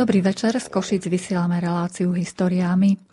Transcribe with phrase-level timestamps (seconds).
[0.00, 3.09] Dobrý večer, z Košic vysielame reláciu historiami.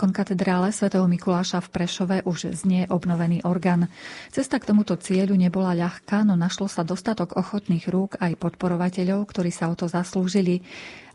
[0.00, 3.92] Konkatedrále svätého Mikuláša v Prešove už znie obnovený orgán.
[4.32, 9.52] Cesta k tomuto cieľu nebola ľahká, no našlo sa dostatok ochotných rúk aj podporovateľov, ktorí
[9.52, 10.64] sa o to zaslúžili.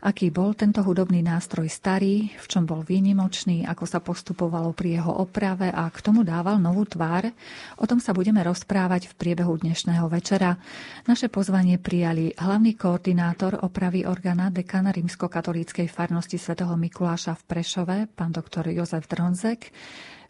[0.06, 5.10] Aký bol tento hudobný nástroj starý, v čom bol výnimočný, ako sa postupovalo pri jeho
[5.18, 7.26] oprave a k tomu dával novú tvár,
[7.74, 10.62] o tom sa budeme rozprávať v priebehu dnešného večera.
[11.10, 18.30] Naše pozvanie prijali hlavný koordinátor opravy orgána dekana rímskokatolíckej farnosti svätého Mikuláša v Prešove, pán
[18.30, 19.72] doktor Jozef Dronzek,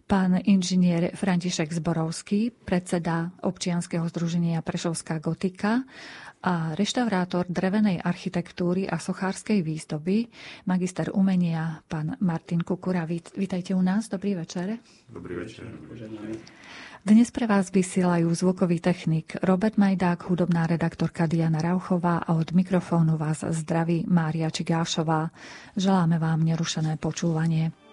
[0.07, 5.83] pán inžinier František Zborovský, predseda občianskeho združenia Prešovská gotika
[6.47, 10.31] a reštaurátor drevenej architektúry a sochárskej výzdoby,
[10.71, 13.03] magister umenia, pán Martin Kukura.
[13.35, 14.79] Vítajte u nás, dobrý večer.
[15.11, 15.67] Dobrý večer.
[17.07, 23.15] Dnes pre vás vysielajú zvukový technik Robert Majdák, hudobná redaktorka Diana Rauchová a od mikrofónu
[23.15, 25.31] vás zdraví Mária Čigášová.
[25.79, 27.86] Želáme vám nerušené počúvanie.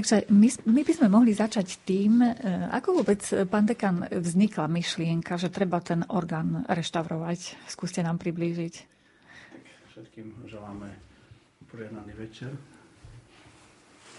[0.00, 2.32] Takže my, my by sme mohli začať tým, e,
[2.72, 3.20] ako vôbec,
[3.52, 7.68] pán dekan, vznikla myšlienka, že treba ten orgán reštaurovať.
[7.68, 8.74] Skúste nám priblížiť.
[9.92, 10.88] Všetkým želáme
[11.68, 12.48] požehnaný večer.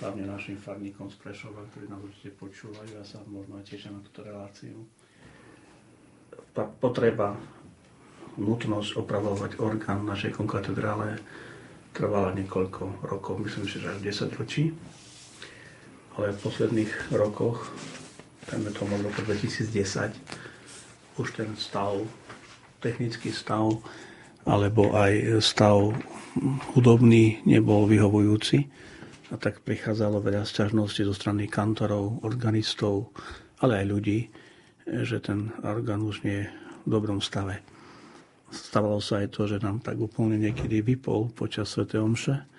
[0.06, 4.06] Hlavne našim farníkom z Prešova, ktorí nás určite počúvajú a sa možno aj tešia na
[4.06, 4.86] túto reláciu.
[6.53, 7.34] Tá potreba,
[8.38, 11.18] nutnosť opravovať orgán v našej konkatedrále
[11.90, 14.69] trvala niekoľko rokov, myslím si, že až 10 ročí
[16.20, 17.72] ale v posledných rokoch,
[18.52, 20.12] dajme tomu v roku 2010,
[21.20, 22.02] už ten stav,
[22.82, 23.80] technický stav,
[24.44, 25.94] alebo aj stav
[26.74, 28.66] hudobný nebol vyhovujúci.
[29.32, 33.16] A tak prichádzalo veľa sťažností zo strany kantorov, organistov,
[33.64, 34.20] ale aj ľudí,
[34.84, 36.48] že ten orgán už nie je
[36.84, 37.64] v dobrom stave.
[38.52, 41.88] Stávalo sa aj to, že nám tak úplne niekedy vypol počas Sv.
[41.88, 42.50] Omše.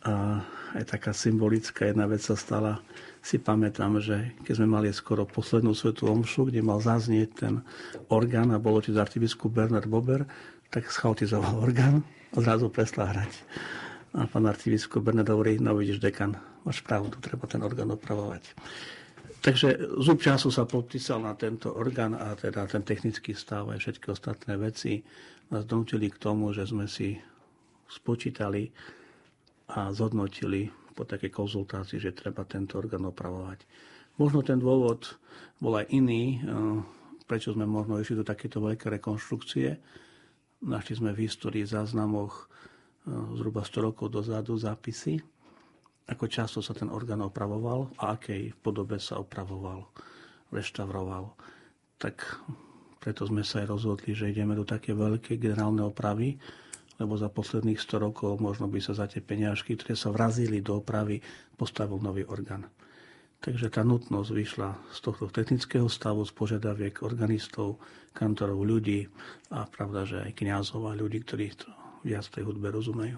[0.00, 0.40] A
[0.74, 2.80] aj taká symbolická jedna vec sa stala.
[3.20, 7.54] Si pamätám, že keď sme mali skoro poslednú svetú omšu, kde mal zaznieť ten
[8.08, 10.24] orgán a bolo či z arcibiskup Bernard Bober,
[10.72, 12.00] tak schautizoval orgán
[12.32, 13.32] a zrazu prestal hrať.
[14.16, 18.56] A pán arcibiskup Bernard hovorí, no vidíš, dekan, máš pravdu, treba ten orgán opravovať.
[19.40, 24.12] Takže zub času sa podpísal na tento orgán a teda ten technický stav a všetky
[24.12, 25.00] ostatné veci
[25.48, 27.16] nás donútili k tomu, že sme si
[27.88, 28.68] spočítali,
[29.70, 33.62] a zhodnotili po takej konzultácii, že treba tento orgán opravovať.
[34.18, 35.16] Možno ten dôvod
[35.62, 36.42] bol aj iný, eh,
[37.24, 39.78] prečo sme možno išli do takéto veľké rekonštrukcie.
[40.60, 45.22] Našli sme v histórii záznamoch eh, zhruba 100 rokov dozadu zápisy,
[46.10, 49.86] ako často sa ten orgán opravoval a akej podobe sa opravoval,
[50.50, 51.32] reštauroval.
[52.02, 52.44] Tak
[52.98, 56.36] preto sme sa aj rozhodli, že ideme do také veľké generálne opravy,
[57.00, 60.84] lebo za posledných 100 rokov možno by sa za tie peniažky, ktoré sa vrazili do
[60.84, 61.24] opravy,
[61.56, 62.68] postavil nový orgán.
[63.40, 67.80] Takže tá nutnosť vyšla z tohto technického stavu, z požiadaviek organistov,
[68.12, 69.08] kantorov, ľudí
[69.48, 71.72] a pravda, že aj kniazov a ľudí, ktorí to
[72.04, 73.16] viac tej hudbe rozumejú.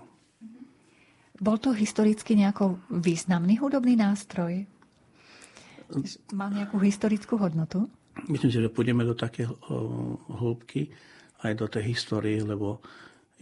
[1.42, 4.62] Bol to historicky nejako významný hudobný nástroj?
[6.30, 7.90] Mal nejakú historickú hodnotu?
[8.30, 9.50] Myslím si, že pôjdeme do také
[10.30, 10.86] hĺbky
[11.42, 12.78] aj do tej histórie, lebo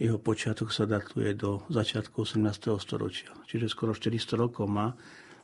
[0.01, 2.73] jeho počiatok sa datuje do začiatku 18.
[2.81, 3.29] storočia.
[3.45, 4.97] Čiže skoro 400 rokov má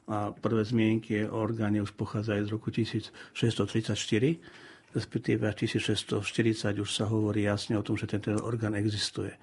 [0.07, 3.93] a prvé zmienky o orgáne už pochádzajú z roku 1634,
[4.95, 9.35] respektíve 1640 už sa hovorí jasne o tom, že tento orgán existuje.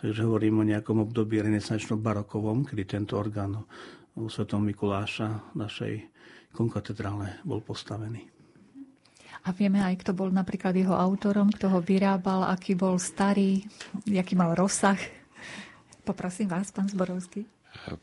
[0.00, 3.60] Takže hovorím o nejakom období renesančno-barokovom, kedy tento orgán
[4.16, 6.08] u Svetom Mikuláša našej
[6.56, 8.35] konkatedrále bol postavený.
[9.46, 13.62] A vieme aj, kto bol napríklad jeho autorom, kto ho vyrábal, aký bol starý,
[14.10, 14.98] aký mal rozsah.
[16.02, 17.46] Poprosím vás, pán Zborovský.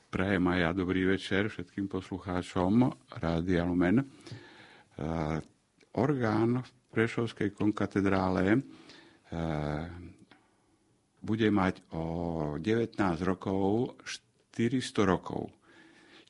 [0.08, 4.08] Prajem aj ja dobrý večer všetkým poslucháčom Rádia Lumen.
[6.00, 8.64] Orgán v Prešovskej konkatedrále
[11.20, 12.06] bude mať o
[12.56, 12.96] 19
[13.28, 14.00] rokov
[14.56, 15.52] 400 rokov.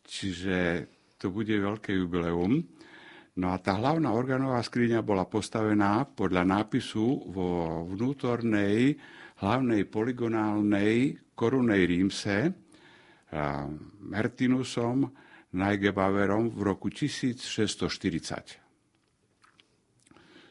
[0.09, 0.87] Čiže
[1.21, 2.65] to bude veľké jubileum.
[3.33, 8.93] No a tá hlavná organová skriňa bola postavená podľa nápisu vo vnútornej
[9.41, 12.53] hlavnej poligonálnej korunej rímse,
[14.05, 15.09] Martinusom
[15.53, 18.61] Najgebaverom v roku 1640.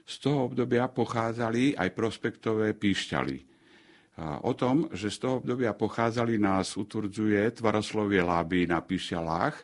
[0.03, 3.39] Z toho obdobia pochádzali aj prospektové píšťaly.
[4.43, 9.55] O tom, že z toho obdobia pochádzali, nás utvrdzuje tvaroslovie láby na píšťalách.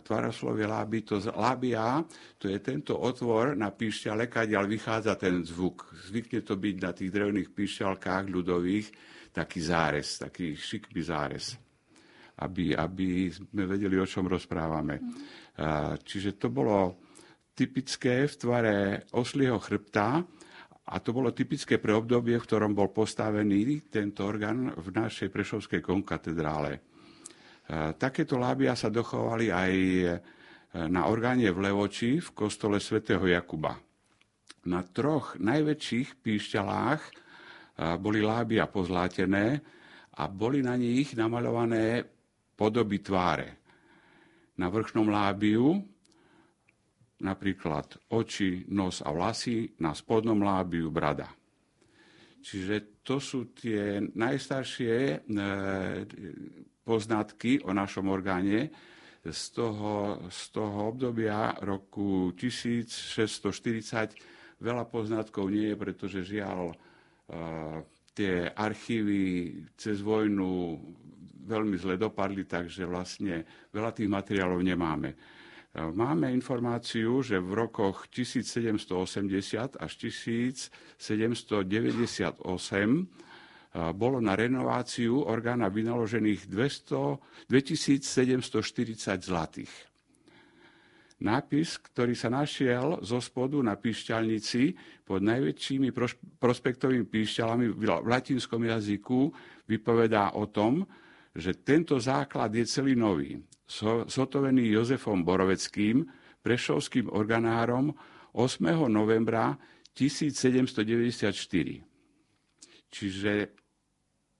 [0.00, 5.90] Tvaroslovie láby, to je tento otvor na píšťale, kadiaľ vychádza ten zvuk.
[6.08, 8.86] Zvykne to byť na tých drevných píšťalkách ľudových
[9.34, 11.58] taký zárez, taký šikmý zárez
[12.34, 14.98] aby, aby sme vedeli, o čom rozprávame.
[16.02, 16.98] Čiže to bolo
[17.54, 18.76] typické v tvare
[19.14, 20.18] oslieho chrbta
[20.84, 25.80] a to bolo typické pre obdobie, v ktorom bol postavený tento orgán v našej Prešovskej
[25.80, 26.93] konkatedrále.
[27.72, 29.72] Takéto lábia sa dochovali aj
[30.92, 33.78] na orgáne v Levoči v kostole svätého Jakuba.
[34.68, 37.02] Na troch najväčších píšťalách
[38.00, 39.64] boli lábia pozlátené
[40.14, 42.04] a boli na nich namaľované
[42.52, 43.64] podoby tváre.
[44.60, 45.80] Na vrchnom lábiu
[47.24, 51.32] napríklad oči, nos a vlasy, na spodnom lábiu brada.
[52.44, 55.16] Čiže to sú tie najstaršie e,
[56.84, 58.68] poznatky o našom orgáne
[59.24, 64.12] z toho, z toho obdobia roku 1640.
[64.60, 66.76] Veľa poznatkov nie je, pretože žiaľ e,
[68.12, 70.76] tie archívy cez vojnu
[71.44, 75.10] veľmi zle dopadli, takže vlastne veľa tých materiálov nemáme.
[75.12, 75.16] E,
[75.88, 83.04] máme informáciu, že v rokoch 1780 až 1798 e,
[83.74, 89.74] bolo na renováciu orgána vynaložených 200, 2740 zlatých.
[91.24, 95.90] Nápis, ktorý sa našiel zo spodu na píšťalnici pod najväčšími
[96.38, 99.32] prospektovými píšťalami v latinskom jazyku,
[99.66, 100.84] vypovedá o tom,
[101.34, 103.42] že tento základ je celý nový,
[104.06, 106.06] zotovený Jozefom Boroveckým,
[106.44, 107.90] prešovským organárom
[108.36, 108.62] 8.
[108.86, 109.56] novembra
[109.96, 111.32] 1794.
[112.90, 113.32] Čiže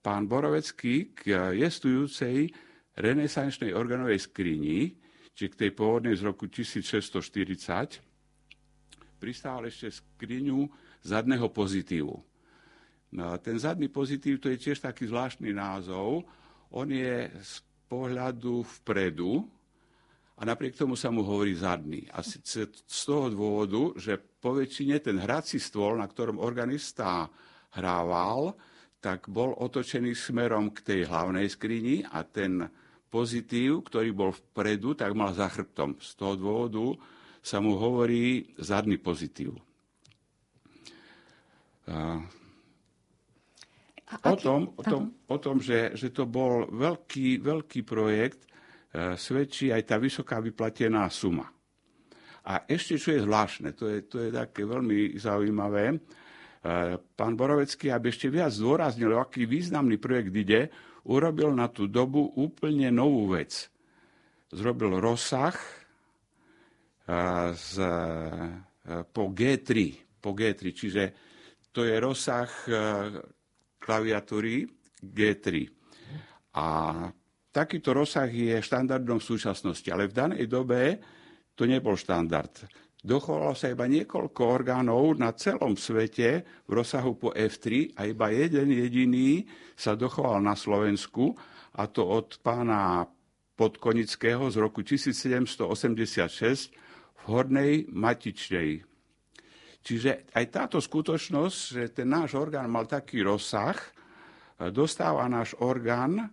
[0.05, 2.53] pán Borovecký k jestujúcej
[2.93, 4.93] renesančnej organovej skrini,
[5.33, 8.05] či k tej pôvodnej z roku 1640,
[9.17, 10.69] pristával ešte skriňu
[11.01, 12.13] zadného pozitívu.
[13.17, 16.21] No, ten zadný pozitív to je tiež taký zvláštny názov,
[16.69, 17.53] on je z
[17.89, 19.41] pohľadu vpredu
[20.37, 22.05] a napriek tomu sa mu hovorí zadný.
[22.13, 27.25] A z toho dôvodu, že po väčšine ten hrací stôl, na ktorom organista
[27.73, 28.53] hrával,
[29.05, 32.65] tak bol otočený smerom k tej hlavnej skrini a ten
[33.05, 36.01] pozitív, ktorý bol vpredu, tak mal za chrbtom.
[36.01, 36.97] Z toho dôvodu
[37.45, 39.61] sa mu hovorí zadný pozitív.
[44.25, 49.69] O tom, o tom, o tom že, že to bol veľký, veľký projekt, e, svedčí
[49.69, 51.45] aj tá vysoká vyplatená suma.
[52.45, 56.01] A ešte, čo je zvláštne, to je, to je také veľmi zaujímavé,
[57.13, 60.73] pán Borovecký, aby ešte viac zdôraznil, aký významný projekt ide,
[61.05, 63.69] urobil na tú dobu úplne novú vec.
[64.49, 65.69] Zrobil rozsah e,
[67.53, 69.69] z, e, po G3,
[70.17, 71.03] po G3, čiže
[71.69, 72.49] to je rozsah
[73.83, 74.63] klaviatúry
[75.03, 75.47] G3.
[76.55, 76.65] A
[77.51, 80.97] takýto rozsah je štandardom v súčasnosti, ale v danej dobe
[81.51, 82.51] to nebol štandard.
[83.05, 88.73] Dochovalo sa iba niekoľko orgánov na celom svete v rozsahu po F3 a iba jeden
[88.73, 89.45] jediný
[89.77, 91.37] sa dochoval na Slovensku
[91.77, 93.05] a to od pána
[93.55, 98.95] Podkonického z roku 1786 v Hornej Matičnej
[99.85, 103.77] Čiže aj táto skutočnosť, že ten náš orgán mal taký rozsah,
[104.73, 106.25] dostáva náš orgán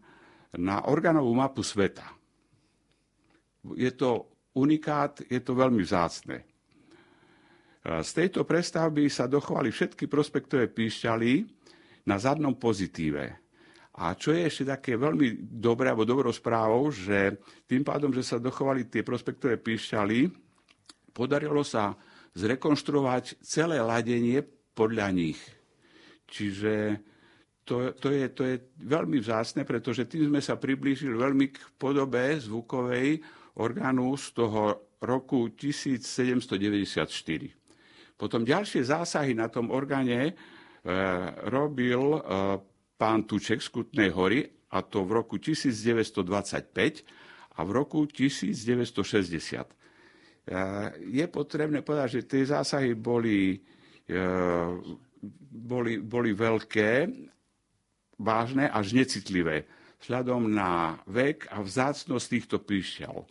[0.57, 2.17] na orgánovú mapu sveta.
[3.77, 6.49] Je to unikát, je to veľmi vzácne.
[7.83, 11.43] Z tejto prestavby sa dochovali všetky prospektové píšťaly
[12.07, 13.43] na zadnom pozitíve.
[13.99, 17.37] A čo je ešte také veľmi dobré, alebo dobrou správou, že
[17.69, 20.33] tým pádom, že sa dochovali tie prospektové píšťaly,
[21.13, 21.93] podarilo sa
[22.33, 24.41] zrekonštruovať celé ladenie
[24.73, 25.37] podľa nich.
[26.25, 27.05] Čiže
[27.69, 32.41] to, to, je, to je veľmi vzácne, pretože tým sme sa priblížili veľmi k podobe
[32.41, 33.21] zvukovej
[33.61, 37.62] orgánu z toho roku 1794.
[38.23, 40.33] Potom ďalšie zásahy na tom orgáne e,
[41.51, 42.21] robil e,
[42.95, 46.23] pán Tuček z Kutnej hory, a to v roku 1925
[47.59, 48.55] a v roku 1960.
[49.27, 49.75] E,
[51.03, 53.59] je potrebné povedať, že tie zásahy boli,
[55.51, 57.11] boli, boli veľké
[58.23, 59.67] vážne až necitlivé
[59.99, 63.27] vzhľadom na vek a vzácnosť týchto píšťal.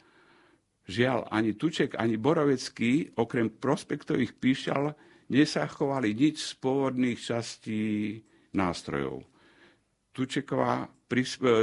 [0.90, 4.92] Žiaľ, ani Tuček, ani Borovecký, okrem prospektových píšťal,
[5.32, 8.20] nezachovali nič z pôvodných častí
[8.52, 9.24] nástrojov.
[10.12, 10.92] Tučeková,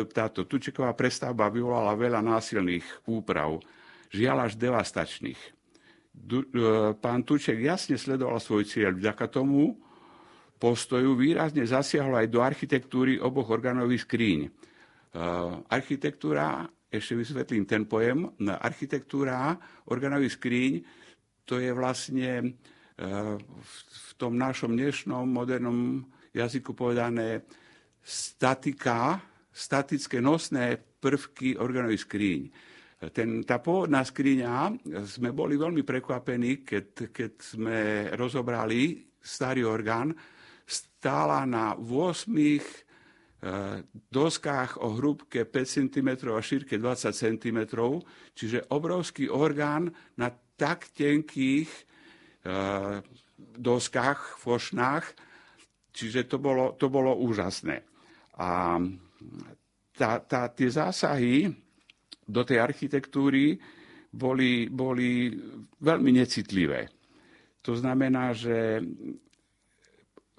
[0.09, 3.61] táto Tučeková prestavba vyvolala veľa násilných úprav,
[4.09, 5.59] žiaľ až devastačných.
[6.17, 6.45] E,
[6.97, 8.97] pán Tuček jasne sledoval svoj cieľ.
[8.97, 9.77] Vďaka tomu
[10.57, 14.41] postoju výrazne zasiahol aj do architektúry oboch orgánových skríň.
[14.49, 14.51] E,
[15.69, 19.57] architektúra, ešte vysvetlím ten pojem, architektúra
[19.93, 20.73] orgánových skríň,
[21.45, 22.47] to je vlastne e,
[23.61, 27.45] v tom našom dnešnom modernom jazyku povedané
[28.01, 29.21] statika,
[29.53, 32.41] statické nosné prvky orgánových skríň.
[33.15, 34.75] Ten, tá pôvodná skriňa,
[35.07, 37.79] sme boli veľmi prekvapení, keď, keď sme
[38.19, 40.11] rozobrali starý orgán,
[40.67, 41.87] stála na 8
[42.37, 42.59] eh,
[44.11, 47.59] doskách o hrúbke 5 cm a šírke 20 cm,
[48.35, 52.99] čiže obrovský orgán na tak tenkých eh,
[53.39, 55.07] doskách, fošnách,
[55.95, 57.87] čiže to bolo, to bolo úžasné.
[58.43, 58.83] A
[59.95, 61.51] tá, tá, tie zásahy
[62.27, 63.59] do tej architektúry
[64.11, 65.31] boli, boli
[65.79, 66.91] veľmi necitlivé.
[67.63, 68.83] To znamená, že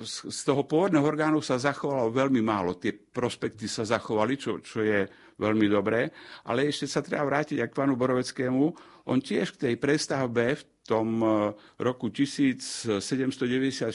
[0.05, 2.79] z toho pôvodného orgánu sa zachovalo veľmi málo.
[2.79, 5.03] Tie prospekty sa zachovali, čo, čo je
[5.35, 6.07] veľmi dobré.
[6.47, 8.63] Ale ešte sa treba vrátiť aj k pánu Boroveckému.
[9.11, 11.51] On tiež k tej prestavbe v tom e,
[11.83, 13.91] roku 1794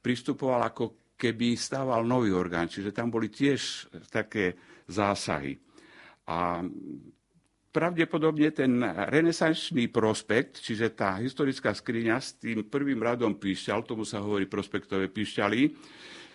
[0.00, 2.72] pristupoval ako keby stával nový orgán.
[2.72, 4.56] Čiže tam boli tiež také
[4.88, 5.60] zásahy.
[6.32, 6.64] A
[7.70, 14.18] pravdepodobne ten renesančný prospekt, čiže tá historická skriňa s tým prvým radom píšťal, tomu sa
[14.18, 15.70] hovorí prospektové píšťaly,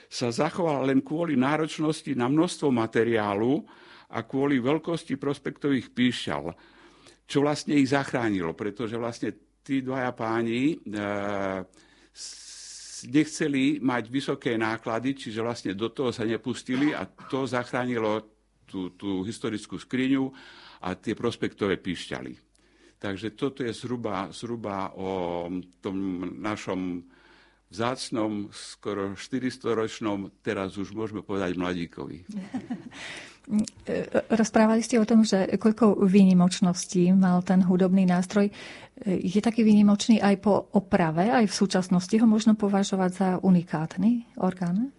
[0.07, 3.67] sa zachovala len kvôli náročnosti na množstvo materiálu
[4.15, 6.43] a kvôli veľkosti prospektových píšťal,
[7.27, 10.95] čo vlastne ich zachránilo, pretože vlastne tí dvaja páni e,
[13.11, 18.34] nechceli mať vysoké náklady, čiže vlastne do toho sa nepustili a to zachránilo
[18.65, 20.29] tú, tú historickú skriňu
[20.83, 22.33] a tie prospektové píšťaly.
[22.99, 25.45] Takže toto je zhruba, zhruba o
[25.81, 25.97] tom
[26.41, 27.05] našom
[27.69, 32.23] vzácnom, skoro 400-ročnom, teraz už môžeme povedať mladíkovi.
[34.41, 38.49] Rozprávali ste o tom, že koľko výnimočností mal ten hudobný nástroj.
[39.05, 44.89] Je taký výnimočný aj po oprave, aj v súčasnosti ho možno považovať za unikátny orgán?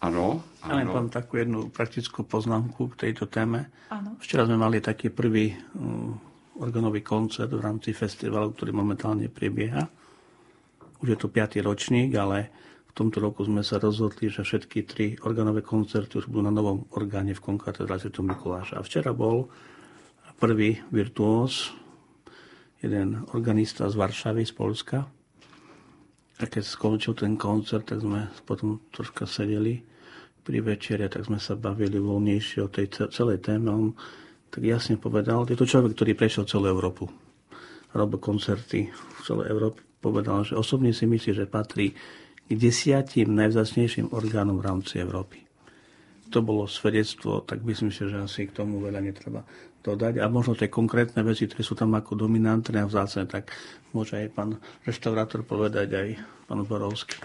[0.00, 0.40] Áno.
[0.64, 3.68] Ja len poviem takú jednu praktickú poznámku k tejto téme.
[3.92, 4.16] Áno.
[4.16, 6.16] Včera sme mali taký prvý um,
[6.56, 9.84] organový koncert v rámci festivalu, ktorý momentálne prebieha.
[11.04, 11.60] Už je to 5.
[11.60, 12.48] ročník, ale
[12.88, 16.88] v tomto roku sme sa rozhodli, že všetky tri organové koncerty už budú na novom
[16.96, 18.12] orgáne v konkatedrále Sv.
[18.24, 18.80] Mikuláša.
[18.80, 19.52] A včera bol
[20.40, 21.76] prvý virtuós,
[22.80, 24.98] jeden organista z Varšavy, z Polska.
[26.40, 29.89] A keď skončil ten koncert, tak sme potom troška sedeli
[30.40, 33.68] pri večere, tak sme sa bavili voľnejšie o tej celej téme.
[33.68, 33.86] On
[34.50, 37.06] tak jasne povedal, je to človek, ktorý prešiel celú Európu.
[37.94, 39.78] Robil koncerty v celej Európe.
[40.00, 41.92] Povedal, že osobne si myslí, že patrí
[42.48, 45.44] k desiatim najvzácnejším orgánom v rámci Európy.
[46.30, 49.42] To bolo svedectvo, tak myslím si, že asi k tomu veľa netreba
[49.82, 50.22] dodať.
[50.22, 53.50] A možno tie konkrétne veci, ktoré sú tam ako dominantné a vzácne, tak
[53.90, 54.50] môže aj pán
[54.86, 56.08] reštaurátor povedať, aj
[56.46, 57.18] pán Borovský.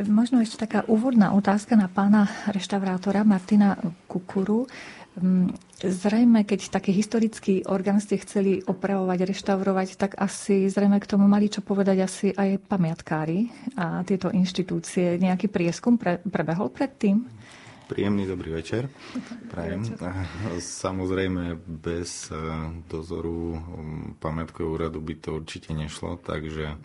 [0.00, 3.76] Možno ešte taká úvodná otázka na pána reštaurátora Martina
[4.08, 4.64] Kukuru.
[5.18, 5.52] Mm,
[5.82, 11.50] zrejme, keď taký historický orgán ste chceli opravovať, reštaurovať, tak asi zrejme k tomu mali
[11.50, 15.18] čo povedať asi aj pamiatkári a tieto inštitúcie.
[15.18, 17.26] Nejaký prieskum pre, prebehol predtým?
[17.90, 18.86] Príjemný dobrý večer.
[19.50, 19.82] Prajem.
[20.62, 22.38] Samozrejme, bez eh,
[22.86, 26.78] dozoru mm, pamiatkového úradu by to určite nešlo, takže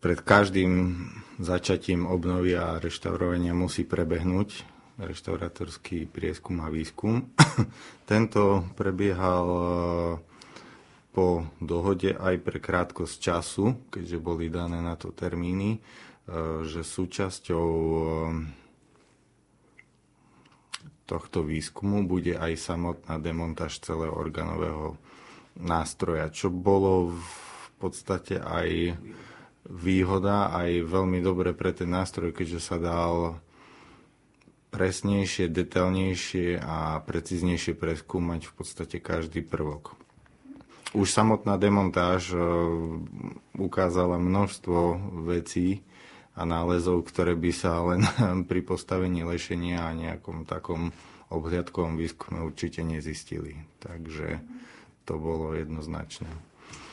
[0.00, 0.96] pred každým
[1.36, 4.64] začatím obnovy a reštaurovania musí prebehnúť
[5.00, 7.32] reštaurátorský prieskum a výskum.
[8.10, 9.64] Tento prebiehal e,
[11.12, 15.80] po dohode aj pre krátkosť času, keďže boli dané na to termíny, e,
[16.68, 17.68] že súčasťou
[21.08, 24.94] tohto výskumu bude aj samotná demontáž celého organového
[25.58, 28.94] nástroja, čo bolo v podstate aj
[29.68, 33.40] výhoda, aj veľmi dobre pre ten nástroj, keďže sa dal
[34.70, 39.98] presnejšie, detailnejšie a precíznejšie preskúmať v podstate každý prvok.
[40.90, 42.38] Už samotná demontáž e,
[43.58, 45.86] ukázala množstvo vecí
[46.34, 48.02] a nálezov, ktoré by sa len
[48.50, 50.94] pri postavení lešenia a nejakom takom
[51.30, 53.54] obhliadkovom výskume určite nezistili.
[53.78, 54.42] Takže
[55.06, 56.49] to bolo jednoznačné.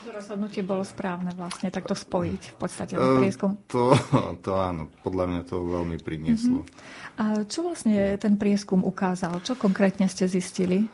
[0.08, 3.60] To rozhodnutie bolo správne vlastne, takto spojiť v podstate ten prieskum.
[3.68, 3.92] To,
[4.40, 6.64] to áno, podľa mňa to veľmi prinieslo.
[6.64, 7.20] Uh-huh.
[7.20, 9.44] A čo vlastne ten prieskum ukázal?
[9.44, 10.88] Čo konkrétne ste zistili?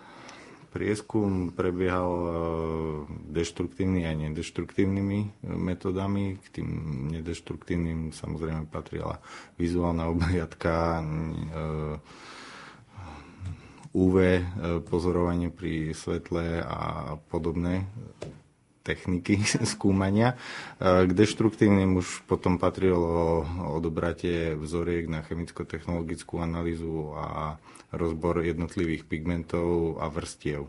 [0.74, 2.30] Prieskum prebiehal e,
[3.30, 5.28] deštruktívny aj nedeštruktívnymi e,
[5.62, 6.34] metodami.
[6.42, 6.68] K tým
[7.14, 9.22] nedeštruktívnym samozrejme patrila
[9.54, 11.06] vizuálna obhliadka,
[13.94, 14.42] UV e,
[14.82, 17.86] pozorovanie pri svetle a podobné
[18.84, 19.40] techniky
[19.74, 20.36] skúmania.
[20.78, 23.42] K deštruktívnym už potom patrilo
[23.74, 27.56] odobratie vzoriek na chemicko-technologickú analýzu a
[27.96, 30.68] rozbor jednotlivých pigmentov a vrstiev.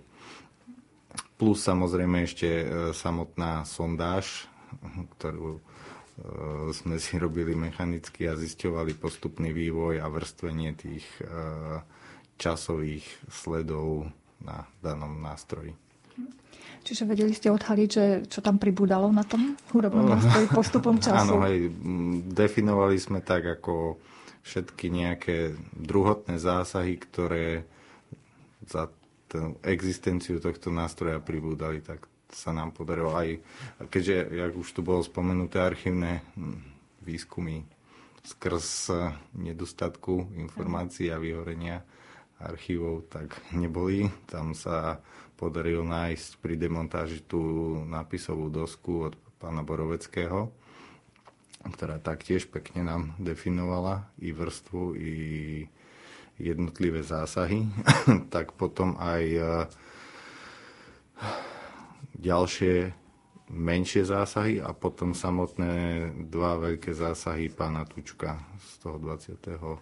[1.36, 4.48] Plus samozrejme ešte e, samotná sondáž,
[5.20, 5.62] ktorú e,
[6.72, 11.28] sme si robili mechanicky a zisťovali postupný vývoj a vrstvenie tých e,
[12.40, 14.08] časových sledov
[14.40, 15.76] na danom nástroji.
[16.86, 21.18] Čiže vedeli ste odhaliť, že čo tam pribúdalo na tom hudobnom nástroji postupom času?
[21.18, 21.74] Áno, hej,
[22.30, 23.98] definovali sme tak ako
[24.46, 27.66] všetky nejaké druhotné zásahy, ktoré
[28.70, 28.94] za
[29.26, 33.42] tú existenciu tohto nástroja pribúdali, tak sa nám podarilo aj,
[33.90, 36.62] keďže, jak už tu bolo spomenuté, archívne hm,
[37.02, 37.66] výskumy
[38.26, 38.94] skrz
[39.38, 41.86] nedostatku informácií a vyhorenia
[42.42, 44.10] archívov, tak neboli.
[44.26, 45.00] Tam sa
[45.36, 47.40] podarilo nájsť pri demontáži tú
[47.86, 50.50] nápisovú dosku od pána Boroveckého,
[51.66, 55.14] ktorá taktiež pekne nám definovala i vrstvu, i
[56.40, 57.68] jednotlivé zásahy,
[58.34, 59.42] tak potom aj e,
[62.20, 62.92] ďalšie
[63.46, 69.78] menšie zásahy a potom samotné dva veľké zásahy pána Tučka z toho 25.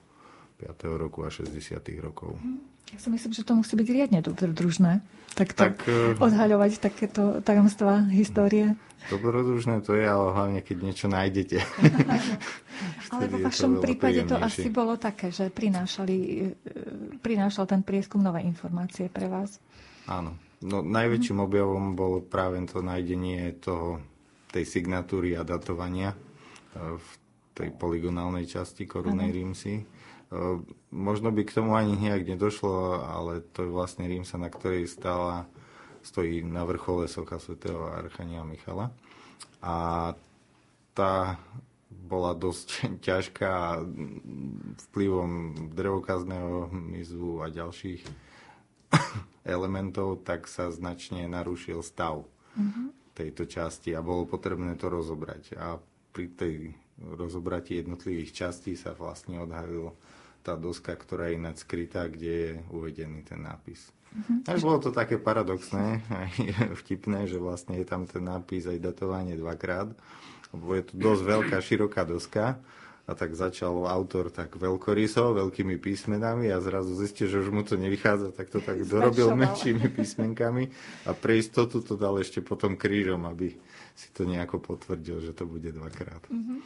[1.00, 1.80] roku a 60.
[2.04, 2.36] rokov.
[2.44, 2.73] Mm.
[2.92, 5.02] Ja si myslím, že to musí byť riadne dobrodružné.
[5.34, 8.78] Tak, tak uh, odhaľovať takéto tajomstvá histórie.
[9.10, 11.58] Dobrodružné to je, ale hlavne keď niečo nájdete.
[13.12, 16.54] ale vo vašom prípade to asi bolo také, že prinášali, eh,
[17.20, 19.58] prinášal ten prieskum nové informácie pre vás.
[20.08, 20.38] Áno.
[20.64, 21.50] No, najväčším uh-huh.
[21.52, 24.00] objavom bolo práve to nájdenie toho,
[24.54, 27.08] tej signatúry a datovania eh, v
[27.54, 29.84] tej poligonálnej časti korunej rímsy
[30.90, 35.46] možno by k tomu ani nejak nedošlo, ale to je vlastne Rímsa, na ktorej stála,
[36.04, 38.92] stojí na vrchole socha svätého Archania Michala.
[39.64, 40.12] A
[40.92, 41.40] tá
[41.90, 42.68] bola dosť
[43.08, 43.82] ťažká
[44.92, 45.32] vplyvom
[45.72, 48.04] drevokazného mizu a ďalších
[49.56, 53.16] elementov, tak sa značne narušil stav mm-hmm.
[53.18, 55.58] tejto časti a bolo potrebné to rozobrať.
[55.58, 55.80] A
[56.14, 56.56] pri tej
[57.02, 59.98] rozobratí jednotlivých častí sa vlastne odhalilo
[60.44, 63.90] tá doska, ktorá je ináč skrytá, kde je uvedený ten nápis.
[64.14, 64.46] Uh-huh.
[64.46, 66.32] Až bolo to také paradoxné, aj
[66.84, 69.90] vtipné, že vlastne je tam ten nápis aj datovanie dvakrát,
[70.54, 72.62] lebo je to dosť veľká, široká doska
[73.04, 77.76] a tak začal autor tak veľkoryso, veľkými písmenami a zrazu zistil, že už mu to
[77.76, 80.72] nevychádza, tak to tak dorobil menšími písmenkami
[81.04, 83.60] a pre istotu to dal ešte potom krížom, aby
[83.94, 86.26] si to nejako potvrdil, že to bude dvakrát.
[86.28, 86.58] Uh-huh.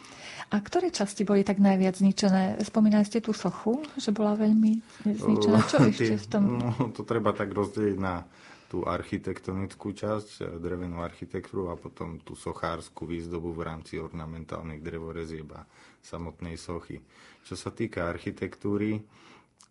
[0.48, 2.56] A ktoré časti boli tak najviac zničené?
[2.64, 5.60] Spomínali ste tú sochu, že bola veľmi zničená.
[5.68, 6.44] Čo ešte v tom?
[6.56, 8.24] No, to treba tak rozdeliť na
[8.68, 15.64] tú architektonickú časť, drevenú architektúru a potom tú sochárskú výzdobu v rámci ornamentálnych drevorezieb a
[16.04, 17.00] samotnej sochy.
[17.48, 19.04] Čo sa týka architektúry,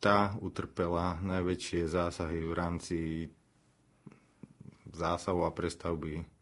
[0.00, 2.98] tá utrpela najväčšie zásahy v rámci
[4.92, 6.35] zásahu a prestavby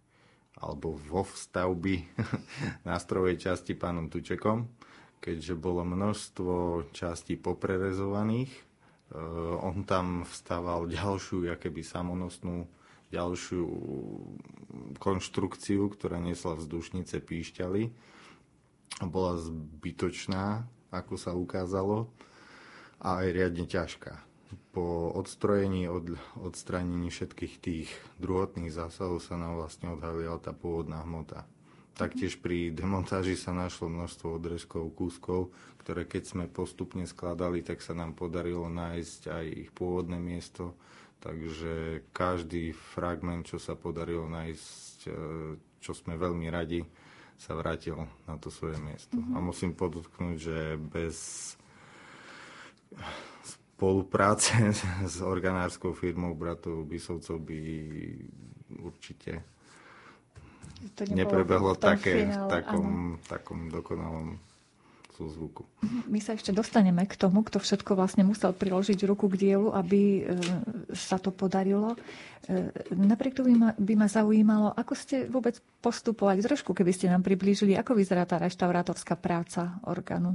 [0.65, 2.09] alebo vo vstavby
[2.89, 4.65] nástrojovej časti pánom Tučekom,
[5.21, 8.75] keďže bolo množstvo častí poprerezovaných
[9.15, 12.67] Eh, on tam vstával ďalšiu, keby samonosnú
[13.15, 13.63] ďalšiu
[14.99, 17.95] konštrukciu, ktorá nesla vzdušnice píšťaly.
[19.07, 22.11] Bola zbytočná, ako sa ukázalo,
[22.99, 24.34] a aj riadne ťažká.
[24.75, 27.89] Po odstrojení, od, odstránení všetkých tých
[28.19, 31.47] druhotných zásahov sa nám vlastne odhalila tá pôvodná hmota.
[31.95, 37.95] Taktiež pri demontáži sa našlo množstvo odrezkov, kúskov, ktoré keď sme postupne skladali, tak sa
[37.95, 40.75] nám podarilo nájsť aj ich pôvodné miesto.
[41.23, 45.11] Takže každý fragment, čo sa podarilo nájsť, e,
[45.79, 46.83] čo sme veľmi radi,
[47.39, 49.15] sa vrátil na to svoje miesto.
[49.15, 49.35] Mm-hmm.
[49.35, 51.17] A musím podotknúť, že bez
[53.75, 54.55] spolupráce
[55.15, 57.61] s organárskou firmou bratov Bisovcov by
[58.79, 59.43] určite
[60.95, 64.37] to neprebehlo také, v takom, takom dokonalom
[65.15, 65.63] súzvuku.
[66.11, 70.01] My sa ešte dostaneme k tomu, kto všetko vlastne musel priložiť ruku k dielu, aby
[70.21, 70.23] e,
[70.91, 71.95] sa to podarilo.
[72.51, 77.07] E, napriek tomu by ma, by ma zaujímalo, ako ste vôbec postupovali, trošku keby ste
[77.07, 80.35] nám priblížili, ako vyzerá tá reštaurátorská práca orgánu.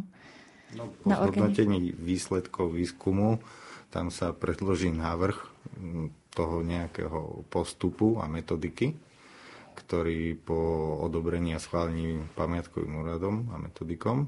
[0.77, 3.41] No, po hodnotení výsledkov výskumu
[3.89, 5.38] tam sa predloží návrh
[6.38, 8.93] toho nejakého postupu a metodiky
[9.79, 10.60] ktorý po
[10.99, 14.27] odobrení a schválení pamiatkovým úradom a metodikom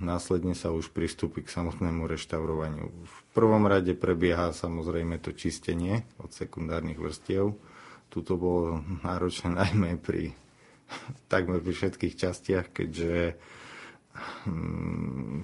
[0.00, 2.88] následne sa už pristúpi k samotnému reštaurovaniu.
[2.88, 7.52] V prvom rade prebieha samozrejme to čistenie od sekundárnych vrstiev.
[8.08, 10.32] Tuto bolo náročné najmä pri
[11.28, 13.36] takmer pri všetkých častiach, keďže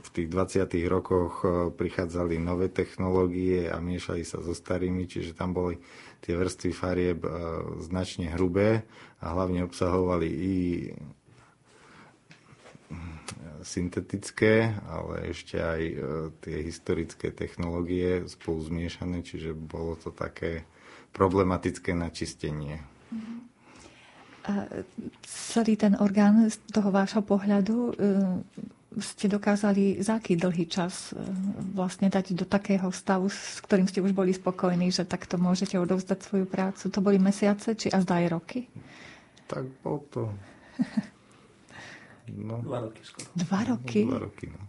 [0.01, 0.71] v tých 20.
[0.87, 5.83] rokoch e, prichádzali nové technológie a miešali sa so starými, čiže tam boli
[6.23, 7.31] tie vrstvy farieb e,
[7.83, 8.87] značne hrubé
[9.19, 10.57] a hlavne obsahovali i
[13.61, 15.83] syntetické, ale ešte aj
[16.41, 20.65] tie historické technológie spolu zmiešané, čiže bolo to také
[21.13, 22.81] problematické načistenie.
[24.49, 24.65] A
[25.27, 27.93] celý ten orgán z toho vášho pohľadu e,
[28.99, 31.21] ste dokázali za aký dlhý čas e,
[31.77, 36.19] vlastne dať do takého stavu, s ktorým ste už boli spokojní, že takto môžete odovzdať
[36.25, 36.89] svoju prácu?
[36.89, 38.61] To boli mesiace, či a zdá aj roky?
[39.47, 40.31] Tak bol to...
[42.31, 43.27] No, dva roky skoro.
[43.35, 44.07] Dva roky?
[44.07, 44.63] Dva roky, no.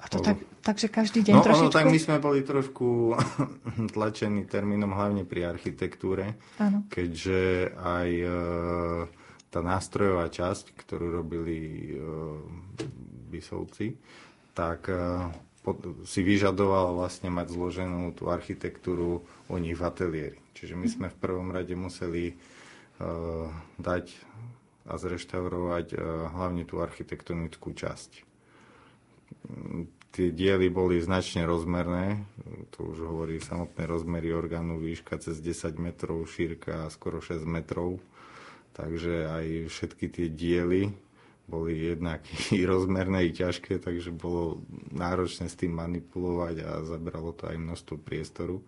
[0.00, 1.68] A to tak, takže každý deň no, trošičku?
[1.68, 3.18] No, tak my sme boli trošku
[3.94, 6.86] tlačení termínom hlavne pri architektúre, Áno.
[6.88, 8.28] keďže aj e,
[9.50, 11.98] tá nástrojová časť, ktorú robili e,
[13.28, 13.98] Bisovci,
[14.52, 14.88] tak
[15.62, 20.38] pod, si vyžadoval vlastne mať zloženú tú architektúru u nich v ateliéri.
[20.58, 23.48] Čiže my sme v prvom rade museli uh,
[23.78, 24.12] dať
[24.82, 26.00] a zreštaurovať uh,
[26.34, 28.10] hlavne tú architektonickú časť.
[30.12, 32.28] Tie diely boli značne rozmerné,
[32.76, 37.96] to už hovorí samotné rozmery orgánu, výška cez 10 metrov, šírka skoro 6 metrov.
[38.76, 40.92] Takže aj všetky tie diely
[41.48, 42.20] boli jednak
[42.52, 44.60] i rozmerné, i ťažké, takže bolo
[44.92, 48.60] náročné s tým manipulovať a zabralo to aj množstvo priestoru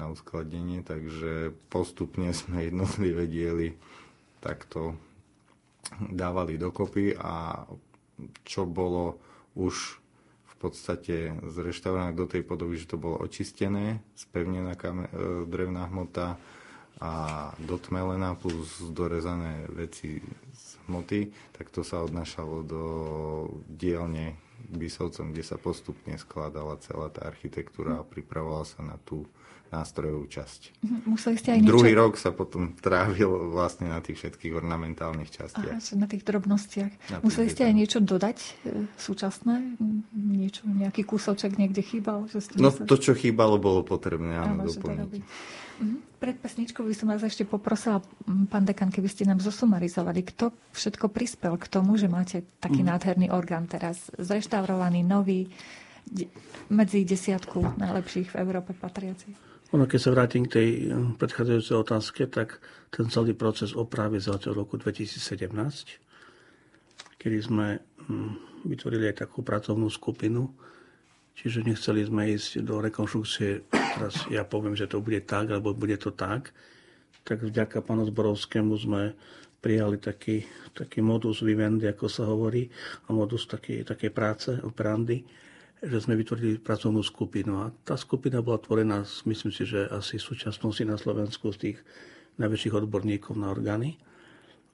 [0.00, 3.76] na uskladnenie, takže postupne sme jednotlivé diely
[4.40, 4.94] takto
[5.98, 7.66] dávali dokopy a
[8.46, 9.18] čo bolo
[9.58, 9.97] už
[10.58, 16.34] podstate zreštaurované do tej podoby, že to bolo očistené, spevnená kame- e, drevná hmota
[16.98, 17.12] a
[17.62, 20.18] dotmelená plus dorezané veci
[20.90, 22.84] hmoty, tak to sa odnášalo do
[23.70, 29.22] dielne Bisovcom, kde sa postupne skladala celá tá architektúra a pripravovala sa na tú
[29.68, 30.60] nástrojovú časť.
[30.80, 31.72] Mhm, museli ste aj niečo...
[31.76, 35.76] Druhý rok sa potom trávil vlastne na tých všetkých ornamentálnych častiach.
[35.76, 36.92] Aha, na tých drobnostiach.
[37.12, 39.76] Na Museli ste aj niečo dodať e, súčasné?
[40.16, 42.24] Niečo, nejaký kúsoček niekde chýbal?
[42.32, 42.88] Že ste no museli...
[42.88, 45.22] to, čo chýbalo, bolo potrebné áno, áno doplniť.
[45.78, 45.96] Mhm.
[46.18, 48.02] Pred pesničkou by som vás ešte poprosila,
[48.50, 52.88] pán dekan, keby ste nám zosumarizovali, kto všetko prispel k tomu, že máte taký mm.
[52.90, 55.46] nádherný orgán teraz, zreštaurovaný, nový,
[56.68, 59.36] medzi desiatku najlepších v Európe patriacich.
[59.76, 64.56] Ono, keď sa vrátim k tej eh, predchádzajúcej otázke, tak ten celý proces opravy začal
[64.56, 65.48] v roku 2017,
[67.20, 67.78] kedy sme
[68.08, 70.48] hm, vytvorili aj takú pracovnú skupinu,
[71.38, 75.94] Čiže nechceli sme ísť do rekonštrukcie, teraz ja poviem, že to bude tak, alebo bude
[75.94, 76.50] to tak.
[77.22, 79.14] Tak vďaka pánu Zborovskému sme
[79.62, 80.42] prijali taký,
[80.74, 82.66] taký modus vivendi, ako sa hovorí,
[83.06, 85.22] a modus také, také práce, operandy,
[85.78, 87.62] že sme vytvorili pracovnú skupinu.
[87.62, 91.78] A tá skupina bola tvorená, myslím si, že asi v súčasnosti na Slovensku z tých
[92.38, 93.98] najväčších odborníkov na orgány.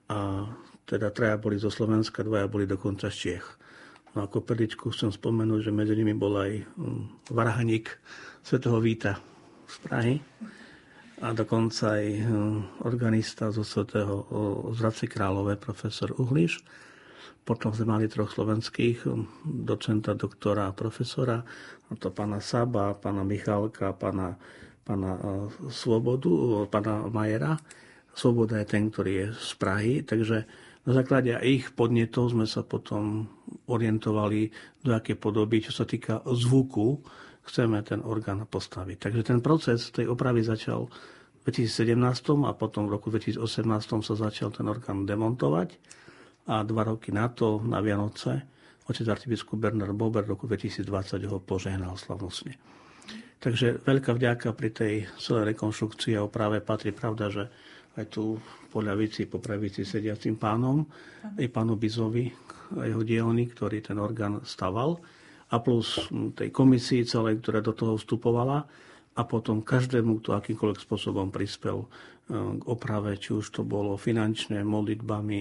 [0.09, 0.49] A
[0.85, 3.47] teda traja boli zo Slovenska, dvaja boli dokonca z Čiech.
[4.15, 7.91] No ako perličku chcem spomenúť, že medzi nimi bol aj mm, varhaník
[8.47, 9.19] svätého Víta
[9.67, 10.15] z Prahy
[11.19, 14.23] a dokonca aj mm, organista zo svätého
[14.71, 16.63] z Hradci Králové, profesor Uhliš.
[17.45, 21.45] Potom sme mali troch slovenských, mm, docenta, doktora a profesora,
[21.89, 24.37] a to pána Saba, pána Michalka, pána,
[24.83, 25.21] pána e,
[25.69, 27.61] Svobodu, pána Majera.
[28.15, 30.47] Svoboda je ten, ktorý je z Prahy, takže
[30.85, 33.25] Na základe ich podnetov sme sa potom
[33.73, 34.53] orientovali,
[34.85, 37.01] do aké podoby, čo sa týka zvuku,
[37.49, 38.97] chceme ten orgán postaviť.
[39.01, 41.97] Takže ten proces tej opravy začal v 2017
[42.45, 43.41] a potom v roku 2018
[44.05, 45.73] sa začal ten orgán demontovať
[46.45, 48.45] a dva roky na to, na Vianoce,
[48.85, 52.57] otec arcibiskup Bernard Bober v roku 2020 ho požehnal slavnostne.
[53.41, 57.45] Takže veľká vďaka pri tej celej rekonštrukcii a oprave patrí pravda, že
[57.95, 58.41] aj tu
[58.73, 60.83] po ľavici, po pravici sediacim pánom,
[61.39, 62.33] aj pánu Bizovi
[62.75, 64.99] a jeho dielny, ktorý ten orgán staval
[65.53, 68.67] a plus tej komisii celej, ktorá do toho vstupovala
[69.15, 71.89] a potom každému, kto akýmkoľvek spôsobom prispel e,
[72.35, 75.41] k oprave, či už to bolo finančné, modlitbami,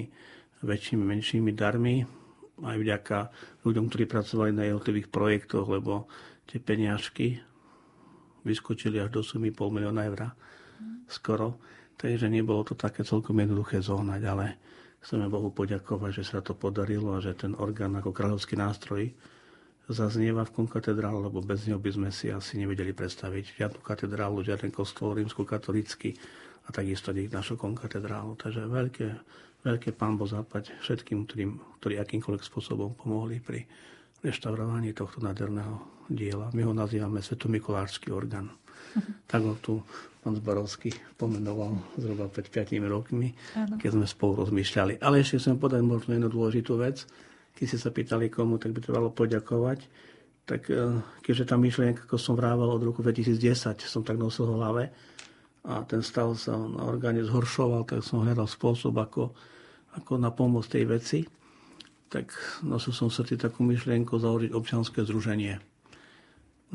[0.63, 2.07] väčšími, menšími darmi,
[2.63, 3.17] aj vďaka
[3.67, 6.07] ľuďom, ktorí pracovali na jednotlivých projektoch, lebo
[6.47, 7.41] tie peniažky
[8.43, 10.31] vyskočili až do sumy pol milióna eur
[11.07, 11.59] skoro.
[11.99, 14.45] Takže nebolo to také celkom jednoduché zónať, ale
[15.03, 19.11] chceme Bohu poďakovať, že sa to podarilo a že ten orgán ako kráľovský nástroj
[19.87, 24.71] zaznieva v konkatedrále, lebo bez neho by sme si asi nevedeli predstaviť žiadnu katedrálu, žiaden
[24.71, 26.15] kostol rímsko-katolícky
[26.63, 28.39] a takisto nie našu konkatedrálu.
[28.39, 29.07] Takže veľké,
[29.63, 33.63] veľké pán Boh zapať všetkým, ktorým, ktorí akýmkoľvek spôsobom pomohli pri
[34.19, 36.51] reštaurovaní tohto nádherného diela.
[36.51, 38.51] My ho nazývame Svetomikulársky orgán.
[38.51, 39.01] Uh-huh.
[39.31, 39.79] Tak ho tu
[40.23, 43.75] pán Zbarovský pomenoval zhruba pred 5 rokmi, ano.
[43.75, 45.03] keď sme spolu rozmýšľali.
[45.03, 47.03] Ale ešte chcem povedať možno jednu dôležitú vec.
[47.53, 49.83] Keď ste sa pýtali komu, tak by trebalo poďakovať.
[50.47, 54.55] Tak e, keďže tá myšlienka, ako som vrával od roku 2010, som tak nosil v
[54.55, 54.83] hlave
[55.63, 59.31] a ten stav sa na orgáne zhoršoval, tak som hľadal spôsob, ako,
[59.95, 61.19] ako na pomoc tej veci.
[62.11, 65.63] Tak nosil som srdci takú myšlienku založiť občanské združenie.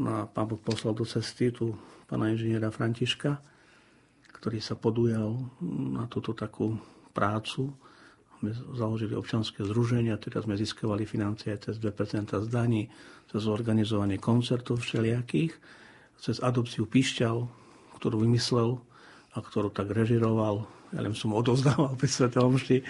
[0.01, 1.77] No a pán Boh poslal do cesty tu
[2.09, 3.37] pána inžiniera Františka,
[4.41, 5.37] ktorý sa podujal
[5.93, 6.81] na túto takú
[7.13, 7.69] prácu.
[8.41, 12.89] My založili občanské združenia, teda sme získavali financie cez 2% zdaní,
[13.29, 15.53] cez organizovanie koncertov všelijakých,
[16.23, 17.68] cez adopciu Pišťal,
[17.99, 18.79] ktorú vymyslel
[19.35, 20.65] a ktorú tak režiroval.
[20.95, 22.81] Ja len som odozdával pri Svetom Omši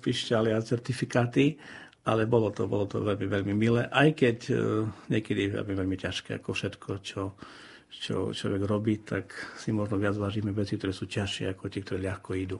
[0.00, 1.60] Pišťali a certifikáty
[2.08, 6.40] ale bolo to, bolo to veľmi, veľmi milé, aj keď uh, niekedy veľmi, veľmi ťažké,
[6.40, 7.36] ako všetko, čo
[7.88, 12.04] čo človek robí, tak si možno viac vážime veci, ktoré sú ťažšie ako tie, ktoré
[12.04, 12.58] ľahko idú.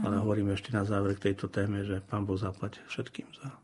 [0.00, 3.61] Ale hovoríme ešte na záver k tejto téme, že Pán Boh zaplať všetkým za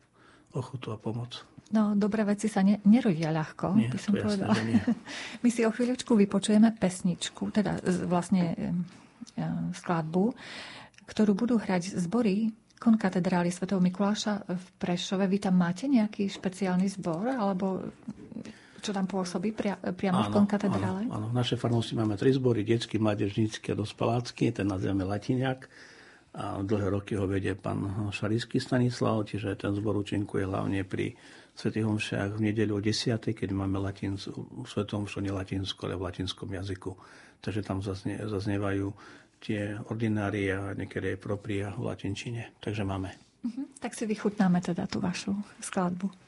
[0.54, 1.44] ochotu a pomoc.
[1.68, 4.56] No, dobré veci sa ne, nerodia ľahko, nie, by som povedala.
[4.56, 4.88] Jasné,
[5.44, 9.44] My si o chvíľočku vypočujeme pesničku, teda vlastne e,
[9.76, 10.32] skladbu,
[11.04, 12.48] ktorú budú hrať zbory
[12.80, 13.68] konkatedrály Sv.
[13.68, 15.28] Mikuláša v Prešove.
[15.28, 17.84] Vy tam máte nejaký špeciálny zbor, alebo
[18.78, 21.02] čo tam pôsobí pria, priamo áno, v konkatedrále?
[21.10, 25.66] Áno, áno, v našej farnosti máme tri zbory, detský, mládežnícky a dospelácky, ten nazývame Latiniak.
[26.36, 31.16] A dlhé roky ho vedie pán Šarísky Stanislav, čiže ten zbor účinkuje hlavne pri
[31.58, 33.18] Svetých homšiach v nedeľu o 10.
[33.34, 34.30] keď máme latinc,
[34.62, 36.94] Svetom homšu nie latinsku, ale v latinskom jazyku.
[37.42, 38.94] Takže tam zaznie, zaznievajú
[39.42, 42.54] tie ordinárie a niekedy aj propria v latinčine.
[42.62, 43.10] Takže máme.
[43.42, 43.66] Uh-huh.
[43.82, 46.27] Tak si vychutnáme teda tú vašu skladbu.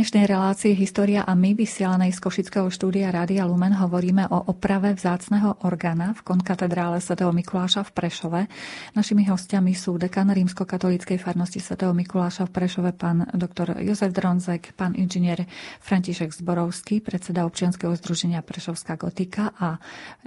[0.00, 5.60] Dnešnej relácii História a my, vysielanej z Košického štúdia Rádia Lumen, hovoríme o oprave vzácneho
[5.68, 8.40] orgána v konkatedrále svätého Mikuláša v Prešove.
[8.96, 14.96] Našimi hostiami sú dekan rímsko-katolíckej farnosti svätého Mikuláša v Prešove, pán doktor Jozef Dronzek, pán
[14.96, 15.44] inžinier
[15.84, 19.76] František Zborovský, predseda občianskeho združenia Prešovská gotika a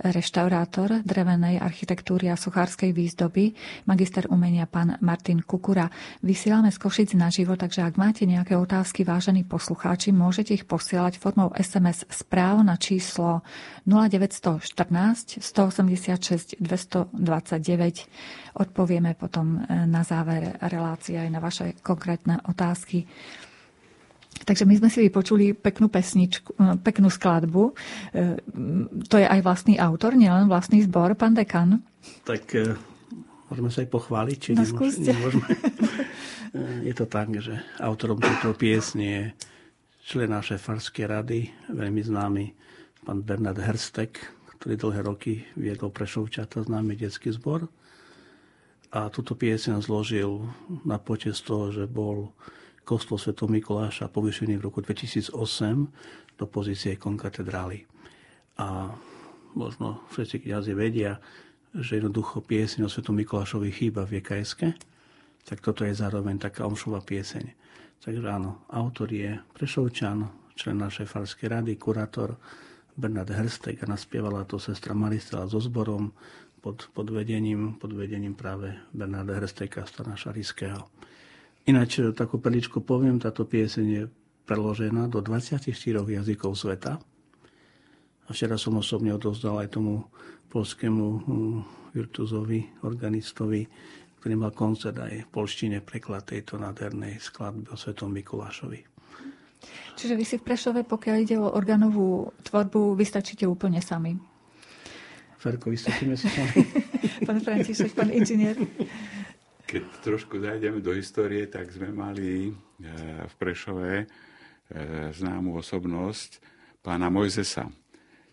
[0.05, 3.57] reštaurátor drevenej architektúry a sochárskej výzdoby,
[3.89, 5.89] magister umenia pán Martin Kukura.
[6.21, 11.47] Vysielame z Košic naživo, takže ak máte nejaké otázky, vážení poslucháči, môžete ich posielať formou
[11.55, 13.47] SMS správ na číslo
[13.87, 18.59] 0914 186 229.
[18.59, 23.07] Odpovieme potom e, na záver relácie aj na vaše konkrétne otázky.
[24.43, 27.63] Takže my sme si vypočuli peknú pesničku, e, peknú skladbu.
[27.63, 27.73] E,
[29.07, 31.79] to je aj vlastný autor, nielen vlastný zbor, pán dekan.
[32.27, 32.51] Tak
[33.47, 35.47] môžeme sa aj pochváliť, či no, nemôžeme.
[36.85, 39.23] Je to tak, že autorom tejto piesne je
[40.03, 42.45] člen našej farskej rady, veľmi známy
[43.07, 44.19] pán Bernard Herstek,
[44.59, 47.71] ktorý dlhé roky viedol Prešovčata, známy detský zbor.
[48.93, 50.43] A túto piesň zložil
[50.83, 52.35] na počest toho, že bol
[52.83, 53.33] kostol Sv.
[53.47, 55.33] Mikuláša povyšený v roku 2008
[56.35, 57.87] do pozície konkatedrály.
[58.59, 58.91] A
[59.55, 61.17] možno všetci kniazy vedia,
[61.73, 63.07] že jednoducho piesň o Sv.
[63.07, 64.92] Mikulášovi chýba v EKSK
[65.43, 67.45] tak toto je zároveň taká omšová pieseň.
[68.03, 72.35] Takže áno, autor je Prešovčan, člen našej farskej rady, kurátor
[72.93, 76.11] Bernard Herstek a naspievala to sestra Maristela so zborom
[76.63, 80.87] pod, pod, vedením, pod vedením práve Bernarda Hersteka, stana Šariského.
[81.63, 84.03] Ináč takú perličku poviem, táto pieseň je
[84.43, 85.71] preložená do 24
[86.07, 86.99] jazykov sveta.
[88.23, 90.07] A včera som osobne odovzdal aj tomu
[90.51, 91.59] polskému hm,
[91.95, 93.67] virtuzovi, organistovi
[94.23, 98.79] ktorý mal koncert aj v polštine preklad tejto nádhernej skladby o Svetom Mikulášovi.
[99.99, 104.15] Čiže vy si v Prešove, pokiaľ ide o organovú tvorbu, vystačíte úplne sami?
[105.35, 106.55] Ferko, vystačíme sa sami.
[107.27, 108.55] pán František, pán inžinier.
[109.67, 112.51] Keď trošku zajdeme do histórie, tak sme mali e,
[113.27, 114.05] v Prešove e,
[115.11, 116.39] známu osobnosť
[116.79, 117.67] pána Mojzesa.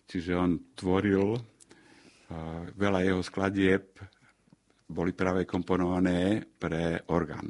[0.07, 1.41] Čiže on tvoril e,
[2.79, 3.91] veľa jeho skladieb
[4.91, 7.49] boli práve komponované pre orgán.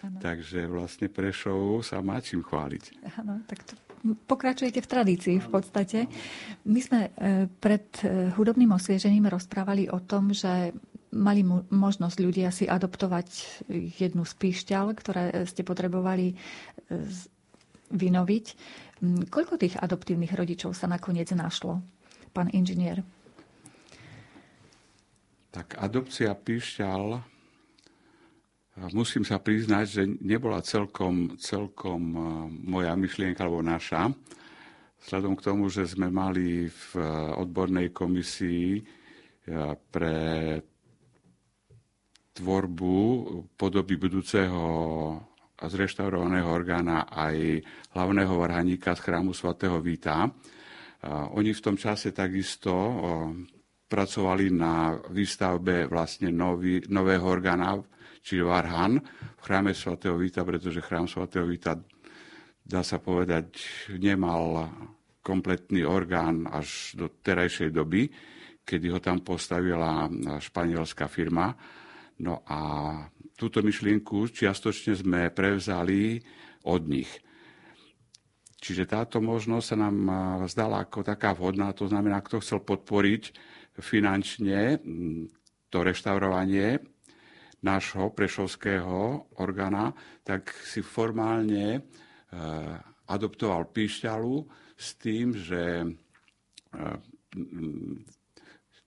[0.00, 0.16] Ano.
[0.18, 2.84] Takže vlastne Prešov sa má čím chváliť.
[3.20, 3.76] Áno, tak to
[4.26, 5.98] pokračujete v tradícii v podstate.
[6.64, 7.10] My sme e,
[7.46, 10.72] pred e, hudobným osviežením rozprávali o tom, že
[11.12, 13.28] mali možnosť ľudia si adoptovať
[13.98, 16.34] jednu z píšťal, ktoré ste potrebovali e,
[17.92, 18.46] vynoviť.
[19.28, 21.84] Koľko tých adoptívnych rodičov sa nakoniec našlo,
[22.32, 23.04] pán inžinier?
[25.50, 27.18] Tak adopcia píšťal,
[28.94, 32.00] musím sa priznať, že nebola celkom, celkom
[32.70, 34.14] moja myšlienka alebo naša.
[35.02, 36.90] Vzhľadom k tomu, že sme mali v
[37.34, 38.78] odbornej komisii
[39.90, 40.18] pre
[42.30, 42.96] tvorbu
[43.58, 44.62] podoby budúceho
[45.60, 47.58] a zreštaurovaného orgána aj
[47.98, 50.30] hlavného varhaníka z chrámu svätého Víta.
[51.34, 52.72] Oni v tom čase takisto
[53.90, 57.74] pracovali na výstavbe vlastne nový, nového orgána,
[58.22, 61.74] čiže Varhan v chráme svätého Víta, pretože chrám svätého Víta,
[62.62, 63.58] dá sa povedať,
[63.98, 64.70] nemal
[65.18, 68.06] kompletný orgán až do terajšej doby,
[68.62, 70.06] kedy ho tam postavila
[70.38, 71.50] španielská firma.
[72.22, 72.60] No a
[73.34, 76.22] túto myšlienku čiastočne sme prevzali
[76.62, 77.10] od nich.
[78.60, 79.96] Čiže táto možnosť sa nám
[80.44, 83.32] zdala ako taká vhodná, to znamená, kto chcel podporiť
[83.80, 84.80] finančne
[85.70, 86.80] to reštaurovanie
[87.60, 89.92] nášho prešovského orgána,
[90.24, 91.80] tak si formálne e,
[93.04, 94.48] adoptoval píšťalu
[94.80, 95.88] s tým, že e,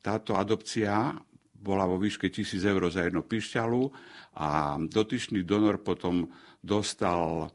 [0.01, 1.13] táto adopcia
[1.53, 3.83] bola vo výške 1000 eur za jednu píšťalu
[4.35, 6.27] a dotyčný donor potom
[6.59, 7.53] dostal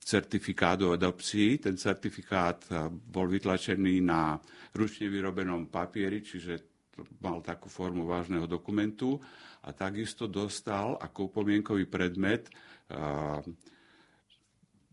[0.00, 1.60] certifikát o adopcii.
[1.60, 4.40] Ten certifikát bol vytlačený na
[4.72, 6.74] ručne vyrobenom papieri, čiže
[7.20, 9.18] mal takú formu vážneho dokumentu
[9.66, 12.48] a takisto dostal ako upomienkový predmet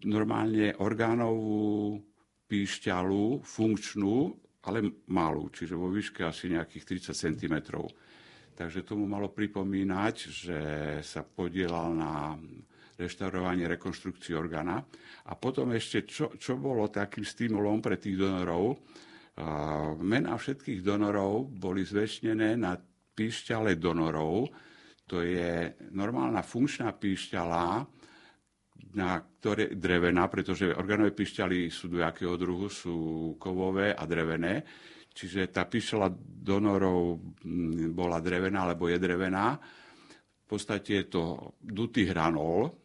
[0.02, 2.02] normálne orgánovú
[2.50, 4.34] píšťalu, funkčnú,
[4.68, 7.56] ale malú, čiže vo výške asi nejakých 30 cm.
[8.52, 10.60] Takže tomu malo pripomínať, že
[11.06, 12.36] sa podielal na
[12.98, 14.82] reštaurovanie, rekonštrukcii orgána.
[15.28, 18.82] A potom ešte, čo, čo bolo takým stimulom pre tých donorov,
[20.02, 22.76] Mená všetkých donorov boli zväčšnené na
[23.16, 24.52] píšťale donorov.
[25.08, 27.64] To je normálna funkčná píšťala,
[28.92, 32.96] na ktoré drevená, pretože organové pišťaly sú dvojakého druhu, sú
[33.40, 34.68] kovové a drevené.
[35.12, 36.12] Čiže tá pišťala
[36.44, 37.20] donorov
[37.96, 39.56] bola drevená, alebo je drevená.
[40.44, 41.24] V podstate je to
[41.60, 42.81] dutý hranol,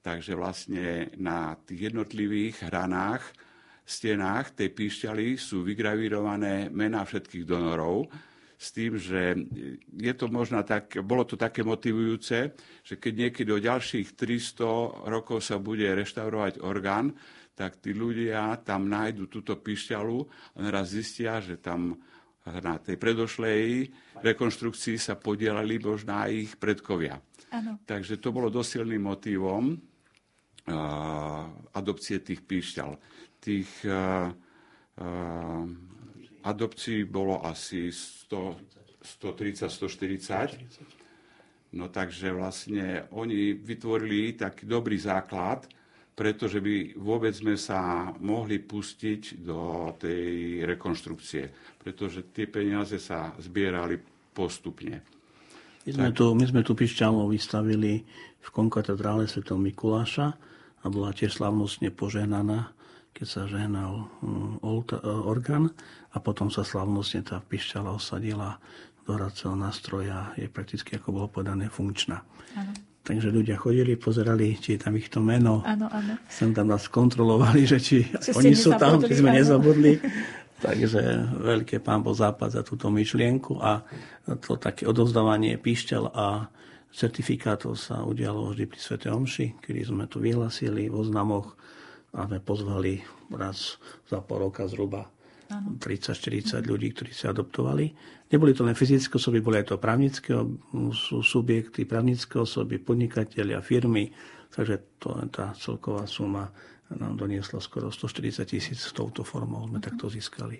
[0.00, 3.24] takže vlastne na tých jednotlivých hranách,
[3.84, 8.06] stenách tej píšťaly sú vygravírované mená všetkých donorov
[8.60, 9.34] s tým, že
[9.88, 12.38] je to možno tak, bolo to také motivujúce,
[12.84, 17.16] že keď niekedy do ďalších 300 rokov sa bude reštaurovať orgán,
[17.56, 20.18] tak tí ľudia tam nájdu túto píšťalu
[20.56, 21.96] a naraz zistia, že tam
[22.46, 23.90] na tej predošlej
[24.24, 27.20] rekonštrukcii sa podielali možno aj ich predkovia.
[27.52, 27.82] Ano.
[27.84, 29.89] Takže to bolo dosilným motivom uh,
[31.74, 32.90] adopcie tých píšťal.
[33.40, 33.70] Tých
[36.44, 40.58] adopcií bolo asi 130, 140.
[41.70, 45.70] No takže vlastne oni vytvorili taký dobrý základ,
[46.18, 51.48] pretože by vôbec sme sa mohli pustiť do tej rekonštrukcie,
[51.78, 53.96] pretože tie peniaze sa zbierali
[54.34, 55.00] postupne.
[55.88, 58.04] My sme, tu, my sme tu Pišťalov vystavili
[58.36, 59.48] v konkatedrále Sv.
[59.56, 60.49] Mikuláša
[60.80, 62.72] a bola tiež slavnostne požehnaná
[63.10, 65.74] keď sa žehnal mm, e, orgán
[66.14, 68.56] a potom sa slavnostne tá pišťala osadila
[69.06, 72.22] do hracieho nástroja, je prakticky, ako bolo povedané, funkčná.
[72.54, 72.72] Ano.
[73.00, 75.64] Takže ľudia chodili, pozerali, či je tam ich to meno.
[75.64, 76.20] Áno, áno.
[76.28, 79.38] Sem tam nás kontrolovali, že či že oni sú tam, či sme áno.
[79.40, 79.92] nezabudli.
[80.64, 81.00] Takže
[81.40, 83.80] veľké pán bol západ za túto myšlienku a
[84.44, 86.52] to také odovzdávanie píšťal a
[86.90, 91.54] certifikátov sa udialo vždy pri Svete Omši, kedy sme tu vyhlasili v oznamoch
[92.14, 92.98] a sme pozvali
[93.30, 93.78] raz
[94.10, 95.06] za pol roka zhruba
[95.50, 97.90] 30-40 ľudí, ktorí sa adoptovali.
[98.30, 100.30] Neboli to len fyzické osoby, boli aj to právnické
[101.02, 104.14] subjekty, právnické osoby, podnikatelia, firmy.
[104.50, 106.50] Takže to, tá celková suma
[106.90, 110.58] nám doniesla skoro 140 tisíc s touto formou, sme takto získali.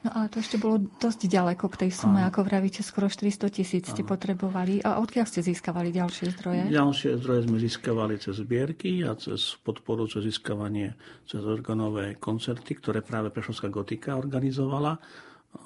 [0.00, 2.32] No ale to ešte bolo dosť ďaleko k tej sume, Áno.
[2.32, 4.80] ako vravíte, skoro 400 tisíc ste potrebovali.
[4.80, 6.72] A odkiaľ ste získavali ďalšie zdroje?
[6.72, 10.96] Ďalšie zdroje sme získavali cez zbierky a cez podporu, cez získavanie
[11.28, 14.96] cez organové koncerty, ktoré práve Prešovská gotika organizovala.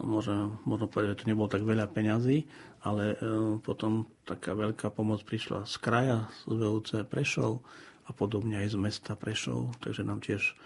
[0.03, 2.49] Môžem, možno povedať, že to nebolo tak veľa peňazí,
[2.83, 3.17] ale e,
[3.61, 6.19] potom taká veľká pomoc prišla z kraja,
[6.49, 7.63] z VUC Prešov
[8.09, 10.57] a podobne aj z mesta Prešov, takže nám tiež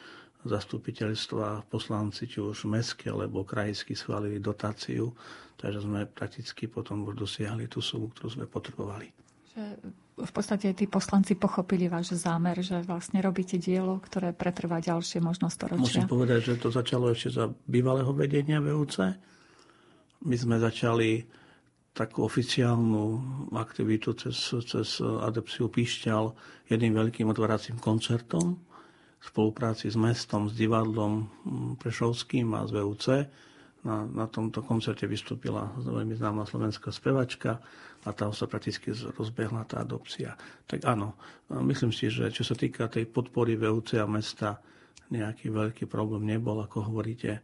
[0.48, 5.12] zastupiteľstva, poslanci, či už mestské alebo krajskí schválili dotáciu,
[5.60, 9.12] takže sme prakticky potom už dosiahli tú sumu, ktorú sme potrebovali.
[9.52, 9.62] Že
[10.18, 15.46] v podstate tí poslanci pochopili váš zámer, že vlastne robíte dielo, ktoré pretrvá ďalšie možno
[15.46, 16.02] storočia.
[16.02, 19.14] Musím povedať, že to začalo ešte za bývalého vedenia VUC.
[20.26, 21.22] My sme začali
[21.94, 23.04] takú oficiálnu
[23.54, 26.30] aktivitu cez, cez adepciu Píšťal
[26.70, 28.67] jedným veľkým otváracím koncertom
[29.18, 33.06] v spolupráci s mestom, s divadlom mm, Prešovským a z VUC.
[33.78, 37.62] Na, na tomto koncerte vystúpila veľmi známa slovenská spevačka
[38.02, 40.34] a tam sa prakticky rozbehla tá adopcia.
[40.66, 41.14] Tak áno,
[41.50, 44.58] myslím si, že čo sa týka tej podpory VUC a mesta,
[45.08, 47.40] nejaký veľký problém nebol, ako hovoríte.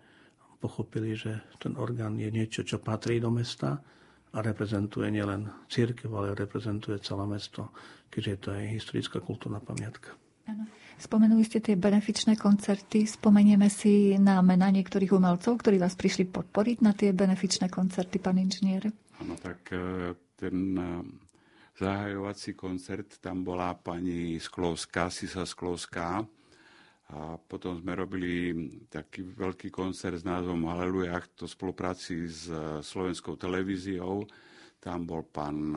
[0.61, 3.85] Pochopili, že ten orgán je niečo, čo patrí do mesta
[4.33, 7.71] a reprezentuje nielen církev, ale reprezentuje celé mesto,
[8.09, 10.17] keďže to je historická kultúrna pamiatka.
[10.49, 10.65] Ano.
[10.95, 13.03] Spomenuli ste tie benefičné koncerty.
[13.05, 18.39] Spomenieme si na mena niektorých umelcov, ktorí vás prišli podporiť na tie benefičné koncerty, pán
[18.39, 18.95] inžinier.
[19.19, 20.87] Áno, tak e, ten e,
[21.79, 26.23] zahajovací koncert, tam bola pani Sklovská, Sisa Sklovská.
[27.05, 28.55] A potom sme robili
[28.89, 34.25] taký veľký koncert s názvom Haleluja, to v spolupráci s e, slovenskou televíziou.
[34.79, 35.73] Tam bol pán,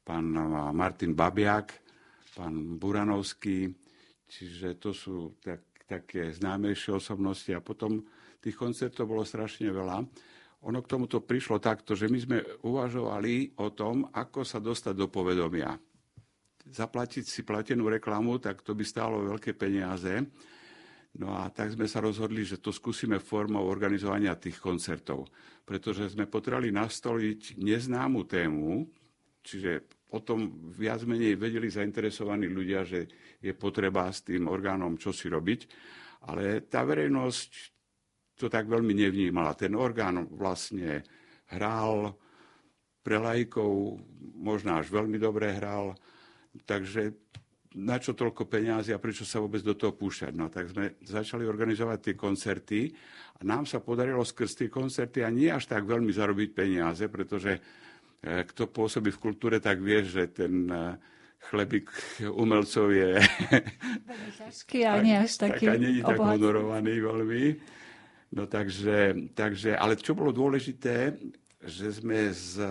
[0.00, 0.24] pán
[0.72, 1.76] Martin Babiak,
[2.32, 3.68] pán Buranovský,
[4.30, 7.98] Čiže to sú tak, také známejšie osobnosti a potom
[8.38, 10.06] tých koncertov bolo strašne veľa.
[10.70, 15.10] Ono k tomuto prišlo takto, že my sme uvažovali o tom, ako sa dostať do
[15.10, 15.74] povedomia.
[16.70, 20.22] Zaplatiť si platenú reklamu, tak to by stálo veľké peniaze.
[21.18, 25.26] No a tak sme sa rozhodli, že to skúsime formou organizovania tých koncertov.
[25.66, 28.86] Pretože sme potrebovali nastoliť neznámu tému,
[29.42, 33.06] čiže o tom viac menej vedeli zainteresovaní ľudia, že
[33.38, 35.60] je potreba s tým orgánom čo si robiť,
[36.30, 37.50] ale tá verejnosť
[38.40, 39.52] to tak veľmi nevnímala.
[39.52, 41.04] Ten orgán vlastne
[41.52, 42.16] hral
[43.00, 44.00] pre lajkov,
[44.36, 45.96] možno až veľmi dobre hral,
[46.64, 47.12] takže
[47.70, 50.32] na čo toľko peniazy a prečo sa vôbec do toho púšťať.
[50.34, 52.90] No tak sme začali organizovať tie koncerty
[53.38, 57.62] a nám sa podarilo skrz tie koncerty a nie až tak veľmi zarobiť peniaze, pretože
[58.20, 60.68] kto pôsobí v kultúre, tak vie, že ten,
[61.48, 61.88] chlebík
[62.28, 63.16] umelcov je
[64.36, 67.44] ťažký a nie až taký tak, nie tak honorovaný veľmi.
[68.36, 71.16] No takže, takže, ale čo bolo dôležité,
[71.64, 72.62] že sme z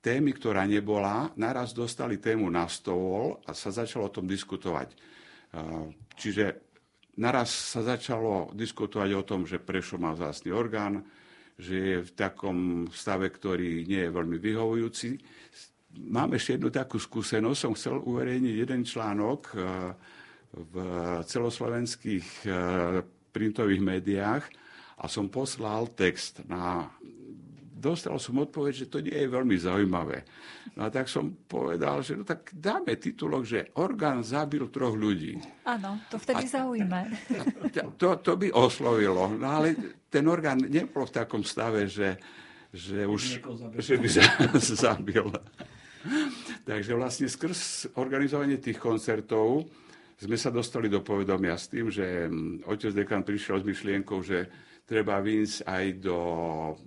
[0.00, 4.94] témy, ktorá nebola, naraz dostali tému na stôl a sa začalo o tom diskutovať.
[6.16, 6.44] Čiže
[7.20, 11.04] naraz sa začalo diskutovať o tom, že Prešo má zásny orgán,
[11.56, 15.10] že je v takom stave, ktorý nie je veľmi vyhovujúci
[16.04, 17.58] mám ešte jednu takú skúsenosť.
[17.58, 19.60] Som chcel uverejniť jeden článok eh,
[20.52, 20.74] v
[21.24, 22.52] celoslovenských eh,
[23.32, 24.44] printových médiách
[25.00, 26.88] a som poslal text na...
[27.86, 30.26] Dostal som odpoveď, že to nie je veľmi zaujímavé.
[30.74, 35.38] No a tak som povedal, že no tak dáme titulok, že orgán zabil troch ľudí.
[35.62, 37.14] Áno, to vtedy zaujíme.
[37.94, 39.30] To, to by oslovilo.
[39.30, 39.78] No ale
[40.10, 42.18] ten orgán nebol v takom stave, že,
[42.74, 43.38] že už
[43.78, 44.08] že by
[44.82, 45.30] zabil.
[46.66, 49.70] Takže vlastne skrz organizovanie tých koncertov
[50.16, 54.48] sme sa dostali do povedomia s tým, že mm, otec dekan prišiel s myšlienkou, že
[54.86, 56.18] treba výjsť aj do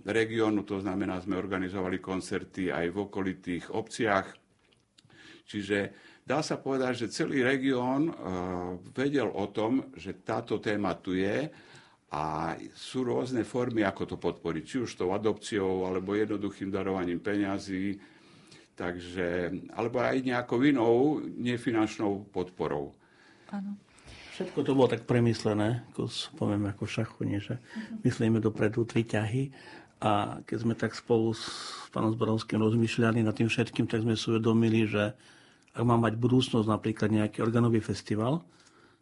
[0.08, 4.32] regiónu, to znamená, sme organizovali koncerty aj v okolitých obciach.
[5.44, 5.78] Čiže
[6.24, 8.16] dá sa povedať, že celý región uh,
[8.96, 11.52] vedel o tom, že táto téma tu je
[12.10, 14.64] a sú rôzne formy, ako to podporiť.
[14.64, 18.00] Či už tou adopciou, alebo jednoduchým darovaním peňazí,
[18.80, 22.96] Takže, alebo aj nejakou inou nefinančnou podporou.
[23.52, 23.76] Áno.
[24.40, 26.08] Všetko to bolo tak premyslené, ako
[26.40, 28.08] poviem ako šachune, že uh-huh.
[28.08, 29.52] myslíme dopredu tri ťahy
[30.00, 31.44] a keď sme tak spolu s
[31.92, 35.12] pánom Zborovským rozmýšľali nad tým všetkým, tak sme si uvedomili, že
[35.76, 38.40] ak má mať budúcnosť napríklad nejaký organový festival,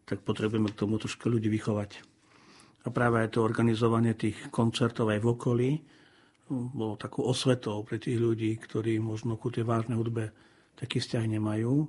[0.09, 2.01] tak potrebujeme k tomu trošku ľudí vychovať.
[2.83, 5.69] A práve aj to organizovanie tých koncertov aj v okolí,
[6.49, 10.33] bolo takou osvetou pre tých ľudí, ktorí možno ku tej vážnej hudbe
[10.79, 11.85] taký vzťah nemajú,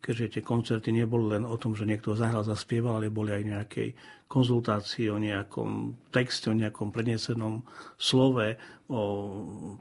[0.00, 3.88] keďže tie koncerty neboli len o tom, že niekto zahral, zaspieval, ale boli aj nejakej
[4.26, 7.60] konzultácii o nejakom texte, o nejakom prednesenom
[8.00, 8.56] slove,
[8.88, 9.00] o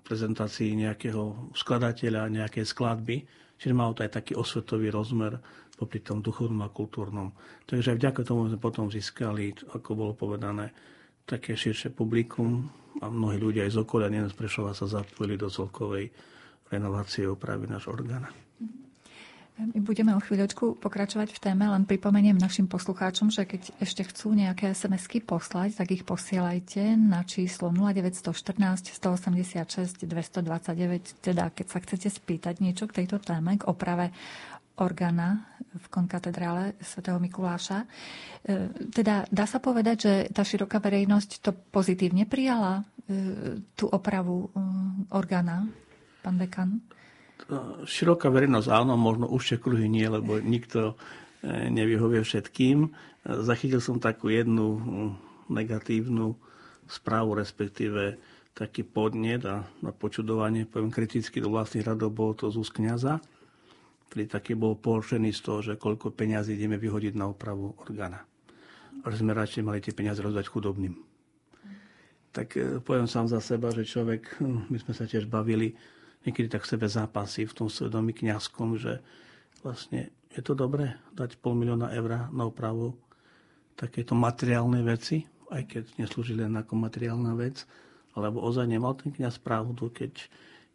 [0.04, 3.24] prezentácii nejakého skladateľa, nejakej skladby.
[3.60, 5.40] Čiže malo to aj taký osvetový rozmer
[5.80, 7.32] popri tom duchovnom a kultúrnom.
[7.64, 10.76] Takže aj vďaka tomu sme potom získali, ako bolo povedané,
[11.24, 12.68] také širšie publikum
[13.00, 16.12] a mnohí ľudia aj z okolia, nielen z Prešova, sa zapojili do celkovej
[16.68, 18.28] renovácie opravy nášho orgána.
[19.60, 24.32] My budeme o chvíľočku pokračovať v téme, len pripomeniem našim poslucháčom, že keď ešte chcú
[24.32, 32.08] nejaké SMS-ky poslať, tak ich posielajte na číslo 0914 186 229, teda keď sa chcete
[32.08, 34.16] spýtať niečo k tejto téme, k oprave
[34.80, 35.44] orgána
[35.76, 37.84] v konkatedrále svätého Mikuláša.
[37.84, 37.88] E,
[38.96, 44.64] teda dá sa povedať, že tá široká verejnosť to pozitívne prijala, e, tú opravu e,
[45.12, 45.68] orgána,
[46.24, 46.80] pán dekan?
[47.88, 51.00] Široká verejnosť áno, možno už kruhy nie, lebo nikto
[51.48, 52.92] nevyhovie všetkým.
[53.24, 54.76] Zachytil som takú jednu
[55.48, 56.36] negatívnu
[56.86, 58.20] správu, respektíve
[58.52, 63.24] taký podnet a na počudovanie, poviem kriticky do vlastných radov, bolo to z úst kniaza
[64.10, 68.26] ktorý taký bol poršený z toho, že koľko peňazí ideme vyhodiť na opravu orgána.
[69.06, 70.98] Ale sme radšej mali tie peniaze rozdať chudobným.
[72.34, 75.78] Tak e, poviem sám za seba, že človek, hm, my sme sa tiež bavili,
[76.28, 79.00] niekedy tak sebe zápasy v tom svedomí kňazskom, že
[79.64, 82.96] vlastne je to dobré dať pol milióna eur na opravu
[83.76, 87.64] takéto materiálne veci, aj keď neslúži len ako materiálna vec,
[88.14, 90.28] alebo ozaj nemal ten kniaz pravdu, keď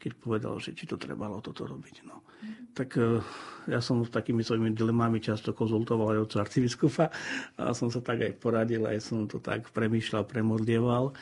[0.05, 2.05] keď povedal, že či to trebalo toto robiť.
[2.05, 2.21] No.
[2.45, 2.77] Mm.
[2.77, 3.25] Tak e,
[3.73, 7.09] ja som s takými svojimi dilemami často konzultoval aj od arcibiskufa
[7.57, 11.17] a som sa tak aj poradil, aj som to tak premýšľal, premodlieval,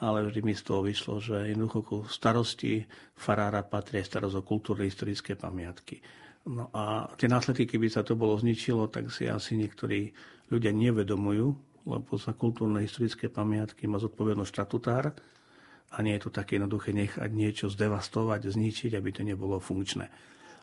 [0.00, 2.84] ale vždy mi z toho vyšlo, že jednoducho ku starosti
[3.16, 6.04] farára patrí aj starosť o kultúrne historické pamiatky.
[6.46, 10.12] No a tie následky, keby sa to bolo zničilo, tak si asi niektorí
[10.52, 11.46] ľudia nevedomujú,
[11.86, 15.16] lebo za kultúrne historické pamiatky má zodpovednosť štatutár,
[15.94, 20.10] a nie je to také jednoduché nechať niečo zdevastovať, zničiť, aby to nebolo funkčné.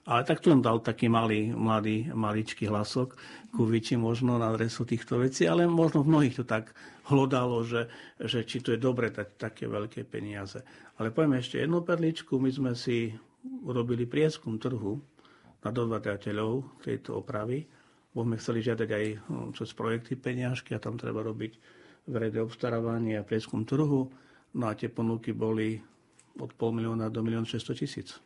[0.04, 3.16] Ale tak len dal taký malý, mladý, maličký hlasok
[3.56, 6.76] ku Viči možno na adresu týchto vecí, ale možno v mnohých to tak
[7.08, 7.88] hlodalo, že,
[8.20, 10.60] že či to je dobre dať také veľké peniaze.
[11.00, 12.36] Ale poviem ešte jednu perličku.
[12.36, 13.16] My sme si
[13.64, 15.00] urobili prieskum trhu
[15.64, 17.64] na dodavateľov tejto opravy.
[18.12, 21.56] Bo sme chceli žiadať aj hm, cez projekty peniažky a tam treba robiť
[22.12, 24.12] verejné obstarávanie a prieskum trhu.
[24.54, 25.80] No a tie ponuky boli
[26.36, 28.20] od pol milióna do milión 600 tisíc.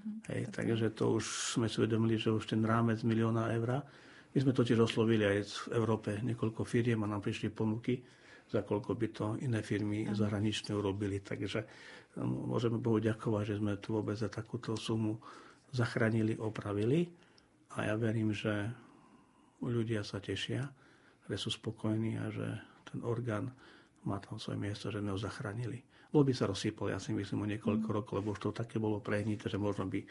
[0.00, 0.32] Mm-hmm.
[0.32, 1.24] Hej, takže to už
[1.56, 3.84] sme si uvedomili, že už ten rámec milióna eur.
[4.30, 8.00] My sme totiž oslovili aj v Európe niekoľko firiem a nám prišli ponuky,
[8.48, 10.16] za koľko by to iné firmy mm-hmm.
[10.16, 11.20] zahraničné urobili.
[11.20, 11.62] Takže
[12.18, 15.20] môžeme Bohu ďakovať, že sme tu vôbec za takúto sumu
[15.70, 17.06] zachránili, opravili
[17.78, 18.66] a ja verím, že
[19.62, 20.66] ľudia sa tešia,
[21.30, 22.46] že sú spokojní a že
[22.90, 23.54] ten orgán
[24.02, 25.78] má tam svoje miesto, že sme ho zachránili.
[26.10, 27.96] Bol by sa rozsypol, ja si myslím, o niekoľko mm.
[27.96, 30.02] rokov, lebo už to také bolo prehnité, že možno by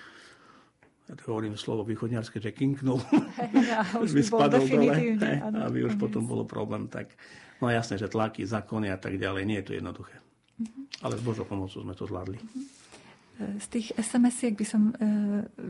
[1.09, 3.01] ja to hovorím slovo východňarské, že kinknul,
[3.73, 6.85] ja, už by spadol dole, hej, aby už potom bolo problém.
[6.85, 7.09] Tak,
[7.57, 10.21] no jasné, že tlaky, zákony a tak ďalej, nie je to jednoduché.
[10.61, 11.01] Mm-hmm.
[11.01, 12.37] Ale s Božou pomocou sme to zvládli.
[12.37, 12.79] Mm-hmm.
[13.39, 14.93] Z tých SMS-iek by som e,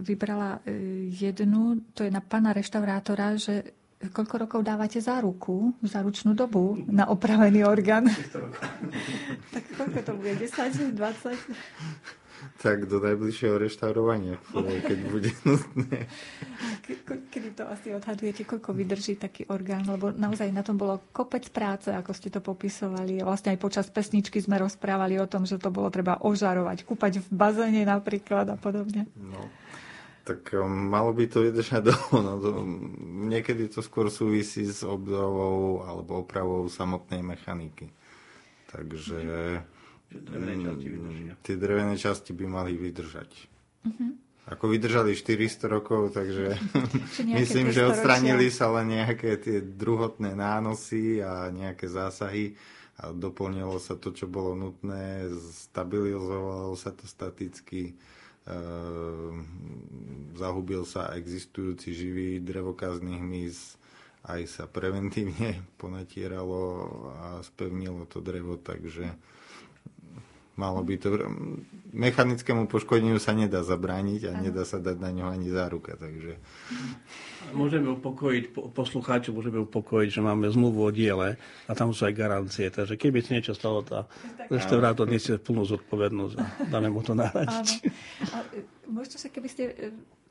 [0.02, 6.00] vybrala e, jednu, to je na pána reštaurátora, že koľko rokov dávate za ruku, za
[6.00, 8.08] ručnú dobu na opravený orgán?
[9.54, 10.34] tak koľko to bude?
[10.40, 11.36] 10, 20?
[12.60, 16.08] Tak do najbližšieho reštaurovania, keď bude nutné.
[17.28, 19.84] Kedy to asi odhadujete, koľko vydrží taký orgán?
[19.84, 23.20] Lebo naozaj na tom bolo kopec práce, ako ste to popisovali.
[23.28, 27.28] Vlastne aj počas pesničky sme rozprávali o tom, že to bolo treba ožarovať, kúpať v
[27.28, 29.04] bazéne napríklad a podobne.
[29.20, 29.52] No,
[30.30, 32.16] tak um, malo by to vydržať dlho.
[32.22, 32.52] No, to,
[33.26, 37.90] niekedy to skôr súvisí s obdovou alebo opravou samotnej mechaniky.
[38.70, 39.18] Takže...
[40.14, 41.34] drevené časti vydržia.
[41.42, 43.32] Tie drevené časti by mali vydržať.
[43.90, 44.14] Uh-huh.
[44.50, 46.58] Ako vydržali 400 rokov, takže
[47.42, 52.54] myslím, že odstranili sa len nejaké tie druhotné nánosy a nejaké zásahy
[53.00, 55.32] a doplnilo sa to, čo bolo nutné,
[55.70, 57.96] stabilizovalo sa to staticky,
[60.40, 63.76] zahubil sa existujúci živý drevokazný hmyz,
[64.26, 66.64] aj sa preventívne ponatieralo
[67.20, 69.12] a spevnilo to drevo, takže
[70.60, 71.08] Malo by to...
[71.90, 76.38] Mechanickému poškodeniu sa nedá zabrániť a nedá sa dať na ňo ani záruka, takže...
[77.56, 82.70] Môžeme upokojiť poslucháčov, môžeme upokojiť, že máme zmluvu o diele a tam sú aj garancie,
[82.70, 84.06] takže keby si niečo stalo, tá
[84.54, 87.90] reštaurátor nesie plnú zodpovednosť a dáme mu to nahradiť.
[88.86, 89.64] Možno sa keby ste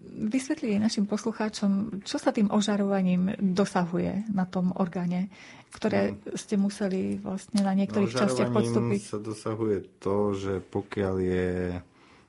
[0.07, 5.27] vysvetlili našim poslucháčom, čo sa tým ožarovaním dosahuje na tom orgáne,
[5.75, 6.39] ktoré no.
[6.39, 9.01] ste museli vlastne na niektorých no, častiach podstúpiť.
[9.03, 11.51] sa dosahuje to, že pokiaľ je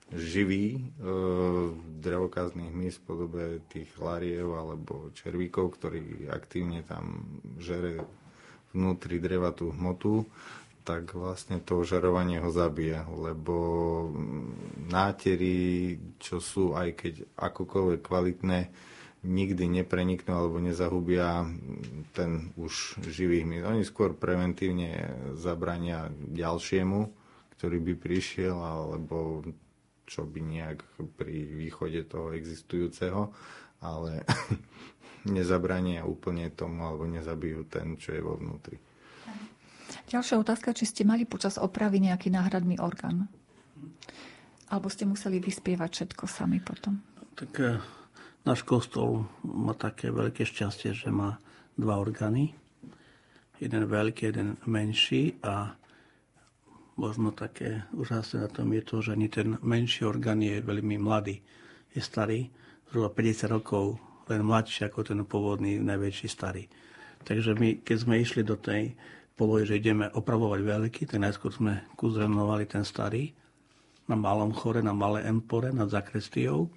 [0.10, 0.82] živý e,
[2.02, 7.22] drevokázny hmyz v podobe tých lariev alebo červíkov, ktorý aktívne tam
[7.62, 8.02] žere
[8.74, 10.26] vnútri dreva tú hmotu,
[10.90, 13.56] tak vlastne to ožarovanie ho zabije, lebo
[14.90, 18.60] nátery, čo sú aj keď akokoľvek kvalitné,
[19.22, 21.46] nikdy nepreniknú alebo nezahubia
[22.18, 23.70] ten už živý hmyz.
[23.70, 27.00] Oni skôr preventívne zabrania ďalšiemu,
[27.54, 29.46] ktorý by prišiel, alebo
[30.10, 30.82] čo by nejak
[31.14, 33.30] pri východe toho existujúceho,
[33.86, 34.26] ale
[35.38, 38.89] nezabrania úplne tomu alebo nezabijú ten, čo je vo vnútri.
[40.10, 43.30] Ďalšia otázka, či ste mali počas opravy nejaký náhradný orgán?
[44.74, 46.98] Alebo ste museli vyspievať všetko sami potom?
[47.38, 47.78] Tak e,
[48.42, 51.38] náš kostol má také veľké šťastie, že má
[51.78, 52.58] dva orgány.
[53.62, 55.78] Jeden veľký, jeden menší a
[56.98, 61.38] možno také úžasné na tom je to, že ani ten menší orgán je veľmi mladý.
[61.94, 62.50] Je starý,
[62.90, 66.66] zhruba 50 rokov, len mladší ako ten pôvodný, najväčší starý.
[67.30, 68.98] Takže my, keď sme išli do tej
[69.40, 73.32] bolo, že ideme opravovať veľký, tak najskôr sme kuzrenovali ten starý
[74.12, 76.68] na malom chore, na malé empore nad zakrestiou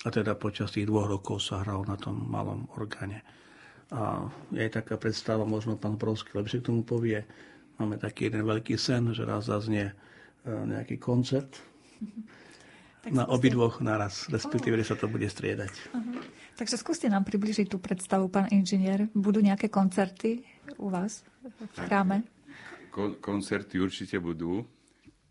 [0.00, 3.20] a teda počas tých dvoch rokov sa hral na tom malom orgáne.
[3.92, 7.20] A je taká predstava, možno pán Provský lepšie k tomu povie,
[7.76, 9.94] máme taký jeden veľký sen, že raz zaznie e,
[10.48, 11.52] nejaký koncert
[13.06, 14.82] tak na obidvoch naraz, respektíve, oh.
[14.82, 15.70] sa to bude striedať.
[15.94, 16.18] Uh-huh.
[16.58, 19.06] Takže skúste nám približiť tú predstavu, pán inžinier.
[19.14, 20.42] Budú nejaké koncerty
[20.74, 22.26] u vás v chráme?
[22.90, 24.66] Kon- koncerty určite budú.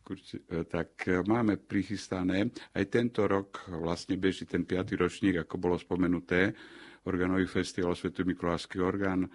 [0.08, 2.48] E, tak e, máme prichystané.
[2.72, 4.96] Aj tento rok vlastne beží ten 5.
[4.96, 6.56] ročník, ako bolo spomenuté,
[7.04, 8.16] organový festival Sv.
[8.24, 9.28] Mikulášsky orgán.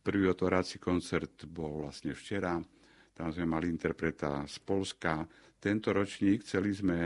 [0.00, 2.56] Prvý otvárací koncert bol vlastne včera.
[3.12, 5.26] Tam sme mali interpreta z Polska.
[5.58, 6.98] Tento ročník celý sme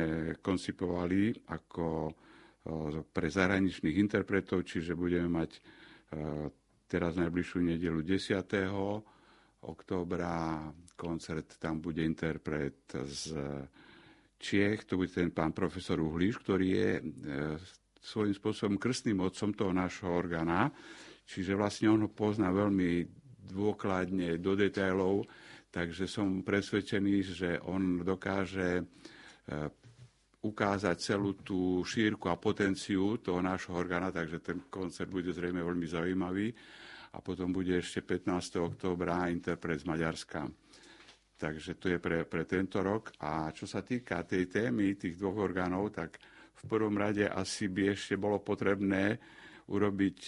[0.44, 2.12] koncipovali ako
[3.10, 5.60] pre zahraničných interpretov, čiže budeme mať e,
[6.86, 9.66] teraz najbližšiu nedelu 10.
[9.66, 10.68] októbra.
[10.92, 13.34] Koncert, tam bude interpret z
[14.38, 17.02] Čiech, to bude ten pán profesor Uhlíš, ktorý je e,
[17.98, 20.70] svojím spôsobom krstným otcom toho nášho orgána,
[21.26, 23.06] čiže vlastne on ho pozná veľmi
[23.50, 25.26] dôkladne do detailov,
[25.72, 28.84] takže som presvedčený, že on dokáže e,
[30.44, 35.86] ukázať celú tú šírku a potenciu toho nášho orgána, takže ten koncert bude zrejme veľmi
[35.88, 36.52] zaujímavý.
[37.12, 38.60] A potom bude ešte 15.
[38.60, 40.48] októbra interpret z Maďarska.
[41.36, 43.12] Takže to je pre, pre tento rok.
[43.20, 46.16] A čo sa týka tej témy, tých dvoch orgánov, tak
[46.56, 49.20] v prvom rade asi by ešte bolo potrebné
[49.68, 50.18] urobiť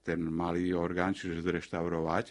[0.00, 2.26] ten malý orgán, čiže zreštaurovať.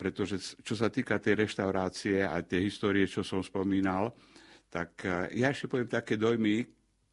[0.00, 4.16] Pretože čo sa týka tej reštaurácie a tej histórie, čo som spomínal,
[4.72, 5.04] tak
[5.36, 6.64] ja ešte poviem také dojmy,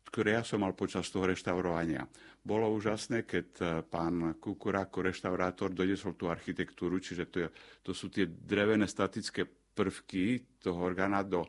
[0.08, 2.08] ktoré ja som mal počas toho reštaurovania.
[2.40, 7.48] Bolo úžasné, keď e, pán Kukura ako reštaurátor donesol tú architektúru, čiže to, je,
[7.84, 9.44] to sú tie drevené statické
[9.76, 11.44] prvky toho orgána do,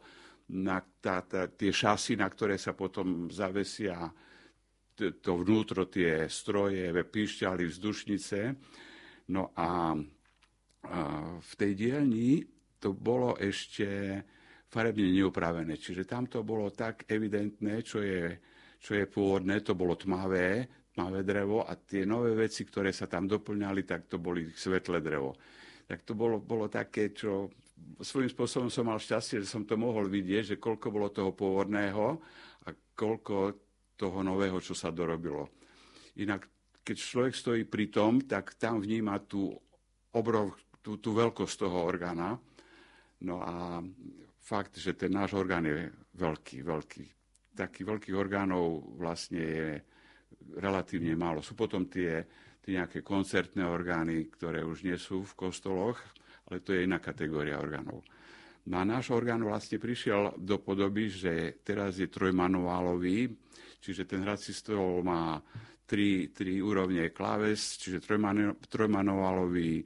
[0.51, 4.11] na tá, tá, tie šasy, na ktoré sa potom zavesia
[4.99, 8.41] to vnútro, tie stroje, píšťaly, vzdušnice.
[9.31, 9.95] No a
[11.39, 12.43] v tej dielni
[12.79, 13.87] to bolo ešte
[14.69, 15.75] farebne neupravené.
[15.75, 18.39] Čiže tam to bolo tak evidentné, čo je,
[18.79, 23.27] čo je pôvodné, to bolo tmavé, tmavé drevo a tie nové veci, ktoré sa tam
[23.27, 25.35] doplňali, tak to boli svetlé drevo.
[25.89, 27.49] Tak to bolo, bolo také, čo
[27.99, 32.07] svojím spôsobom som mal šťastie, že som to mohol vidieť, že koľko bolo toho pôvodného
[32.67, 33.57] a koľko
[33.99, 35.49] toho nového, čo sa dorobilo.
[36.21, 36.47] Inak,
[36.85, 39.51] keď človek stojí pri tom, tak tam vníma tú,
[40.13, 40.57] obrov,
[40.89, 42.41] tú, tú veľkosť toho orgána.
[43.29, 43.85] No a
[44.41, 47.05] fakt, že ten náš orgán je veľký, veľký.
[47.53, 49.69] Takých veľkých orgánov vlastne je
[50.57, 51.45] relatívne málo.
[51.45, 52.25] Sú potom tie,
[52.65, 56.01] tie nejaké koncertné orgány, ktoré už nie sú v kostoloch,
[56.49, 58.01] ale to je iná kategória orgánov.
[58.65, 63.29] No a náš orgán vlastne prišiel do podoby, že teraz je trojmanuálový,
[63.85, 65.37] čiže ten hrací stôl má
[65.85, 68.05] tri, tri úrovne kláves, čiže
[68.69, 69.85] trojmanuálový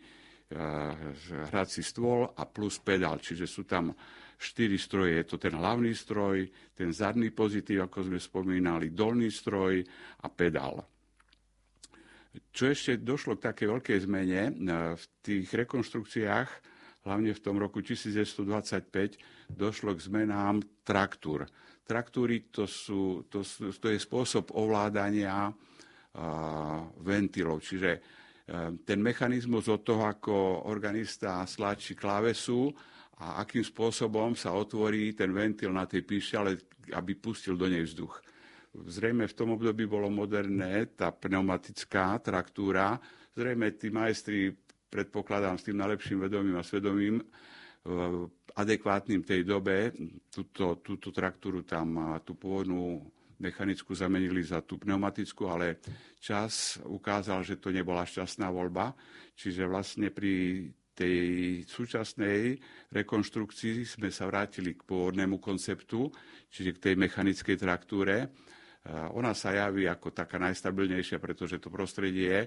[1.49, 3.93] hrací stôl a plus pedál, čiže sú tam
[4.43, 5.23] štyri stroje.
[5.23, 6.43] Je to ten hlavný stroj,
[6.75, 9.81] ten zadný pozitív, ako sme spomínali, dolný stroj
[10.23, 10.83] a pedál.
[12.51, 14.53] Čo ešte došlo k takej veľkej zmene e,
[14.97, 16.51] v tých rekonštrukciách,
[17.05, 21.45] hlavne v tom roku 1925, došlo k zmenám traktúr.
[21.83, 27.99] Traktúry to, sú, to, sú, to je spôsob ovládania uh, ventilov, čiže
[28.85, 32.69] ten mechanizmus od toho, ako organista stlačí klávesu
[33.25, 36.05] a akým spôsobom sa otvorí ten ventil na tej
[36.37, 36.61] ale
[36.93, 38.21] aby pustil do nej vzduch.
[38.73, 42.97] Zrejme v tom období bolo moderné tá pneumatická traktúra.
[43.37, 44.53] Zrejme tí majstri,
[44.89, 47.21] predpokladám, s tým najlepším vedomím a svedomím,
[48.53, 49.93] adekvátnym tej dobe,
[50.29, 53.01] túto, túto traktúru tam, tú pôvodnú
[53.43, 55.83] mechanickú zamenili za tú pneumatickú, ale
[56.23, 58.95] čas ukázal, že to nebola šťastná voľba.
[59.35, 61.19] Čiže vlastne pri tej
[61.67, 62.61] súčasnej
[62.93, 66.07] rekonštrukcii sme sa vrátili k pôvodnému konceptu,
[66.53, 68.31] čiže k tej mechanickej traktúre.
[69.17, 72.47] Ona sa javí ako taká najstabilnejšia, pretože to prostredie e,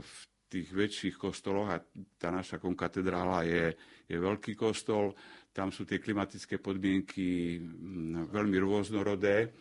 [0.00, 0.12] v
[0.50, 1.78] tých väčších kostoloch, a
[2.16, 3.64] tá naša konkatedrála je,
[4.08, 5.12] je veľký kostol,
[5.52, 7.60] tam sú tie klimatické podmienky
[8.32, 9.52] veľmi rôznorodé,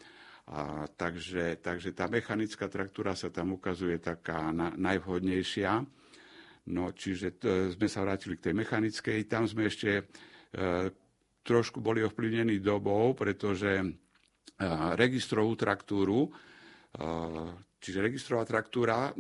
[0.50, 5.86] a takže, takže tá mechanická traktúra sa tam ukazuje taká na, najvhodnejšia.
[6.74, 9.30] No, čiže to, sme sa vrátili k tej mechanickej.
[9.30, 10.04] Tam sme ešte e,
[11.46, 13.86] trošku boli ovplyvnení dobou, pretože e,
[14.98, 16.30] registrovú traktúru, e,
[17.78, 19.14] čiže registrová traktúra,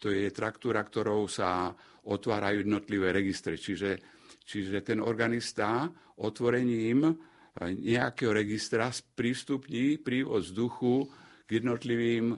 [0.00, 1.68] to je traktúra, ktorou sa
[2.08, 3.60] otvárajú jednotlivé registre.
[3.60, 4.00] Čiže,
[4.40, 5.84] čiže ten organista
[6.16, 7.12] otvorením
[7.60, 11.04] nejakého registra sprístupní prívod vzduchu
[11.44, 12.36] k jednotlivým e,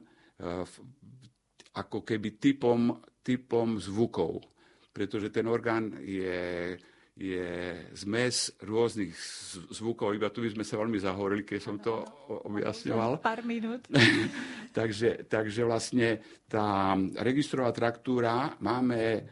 [1.75, 4.45] ako keby typom typom zvukov,
[4.93, 6.77] pretože ten orgán je,
[7.17, 7.49] je
[7.97, 9.17] zmes rôznych
[9.73, 13.25] zvukov, iba tu by sme sa veľmi zahovorili, keď som to objasňoval.
[13.25, 13.89] Pár minút.
[14.79, 16.93] takže, takže vlastne tá
[17.25, 19.25] registrová traktúra máme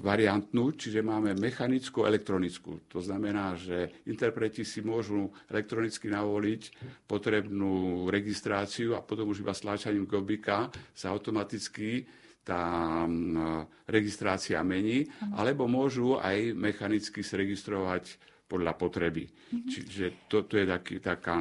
[0.00, 2.88] variantnú, čiže máme mechanickú, elektronickú.
[2.88, 6.62] To znamená, že interpreti si môžu elektronicky navoliť
[7.04, 12.08] potrebnú registráciu a potom už iba stláčaním gobika sa automaticky
[12.44, 13.04] tá
[13.88, 19.24] registrácia mení, alebo môžu aj mechanicky zregistrovať podľa potreby.
[19.24, 19.68] Mm-hmm.
[19.68, 21.40] Čiže toto je taký, taká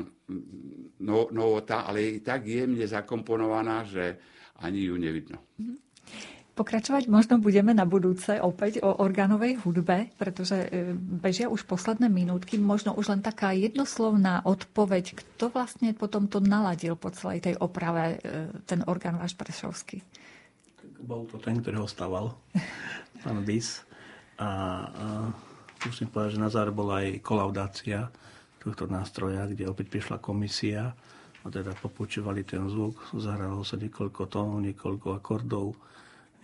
[1.04, 4.16] no, novota, ale je tak jemne zakomponovaná, že
[4.64, 5.44] ani ju nevidno.
[5.60, 5.78] Mm-hmm.
[6.54, 7.10] Pokračovať?
[7.10, 12.62] Možno budeme na budúce opäť o orgánovej hudbe, pretože e, bežia už posledné minútky.
[12.62, 18.22] Možno už len taká jednoslovná odpoveď, kto vlastne potom to naladil po celej tej oprave,
[18.22, 20.06] e, ten orgán váš Prešovský?
[21.02, 22.38] Bol to ten, ktorý ho staval,
[23.26, 23.82] pán Bis.
[24.38, 24.50] A, a
[25.90, 28.14] musím povedať, že na záver bola aj kolaudácia
[28.62, 30.94] tohto nástroja, kde opäť prišla komisia
[31.44, 35.76] a teda popučovali ten zvuk, zahralo sa niekoľko tónov, niekoľko akordov,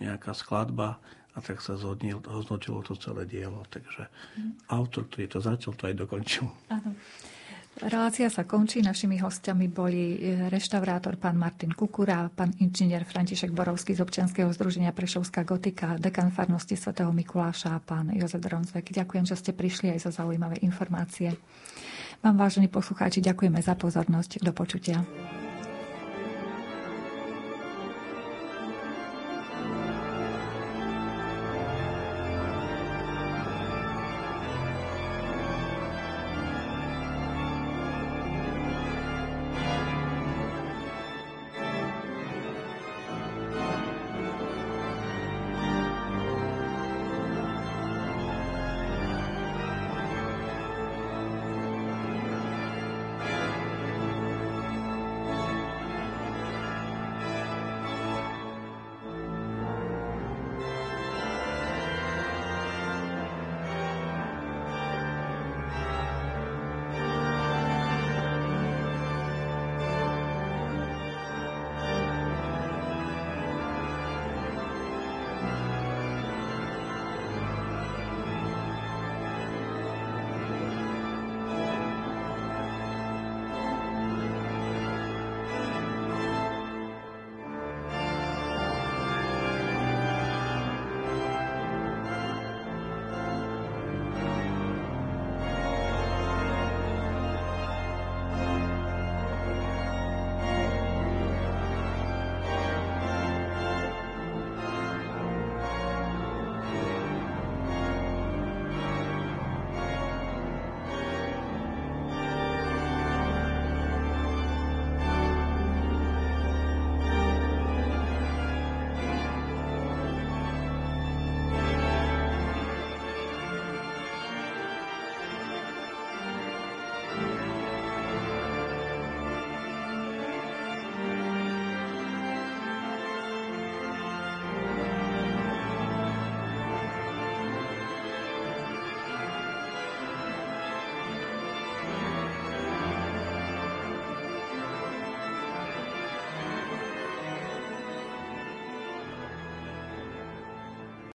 [0.00, 0.98] nejaká skladba
[1.30, 3.62] a tak sa zhodnotilo to celé dielo.
[3.70, 4.72] Takže mm.
[4.74, 6.50] autor, ktorý to začal, to aj dokončil.
[6.72, 6.90] Áno.
[7.78, 8.82] Relácia sa končí.
[8.82, 14.90] Našimi hostiami boli e, reštaurátor pán Martin Kukura, pán inžinier František Borovský z občianskeho združenia
[14.90, 18.90] Prešovská gotika, dekan farnosti svätého Mikuláša a pán Jozef Dronzvek.
[18.90, 21.38] Ďakujem, že ste prišli aj za zaujímavé informácie.
[22.20, 24.44] Vám, vážení poslucháči, ďakujeme za pozornosť.
[24.44, 25.00] Do počutia.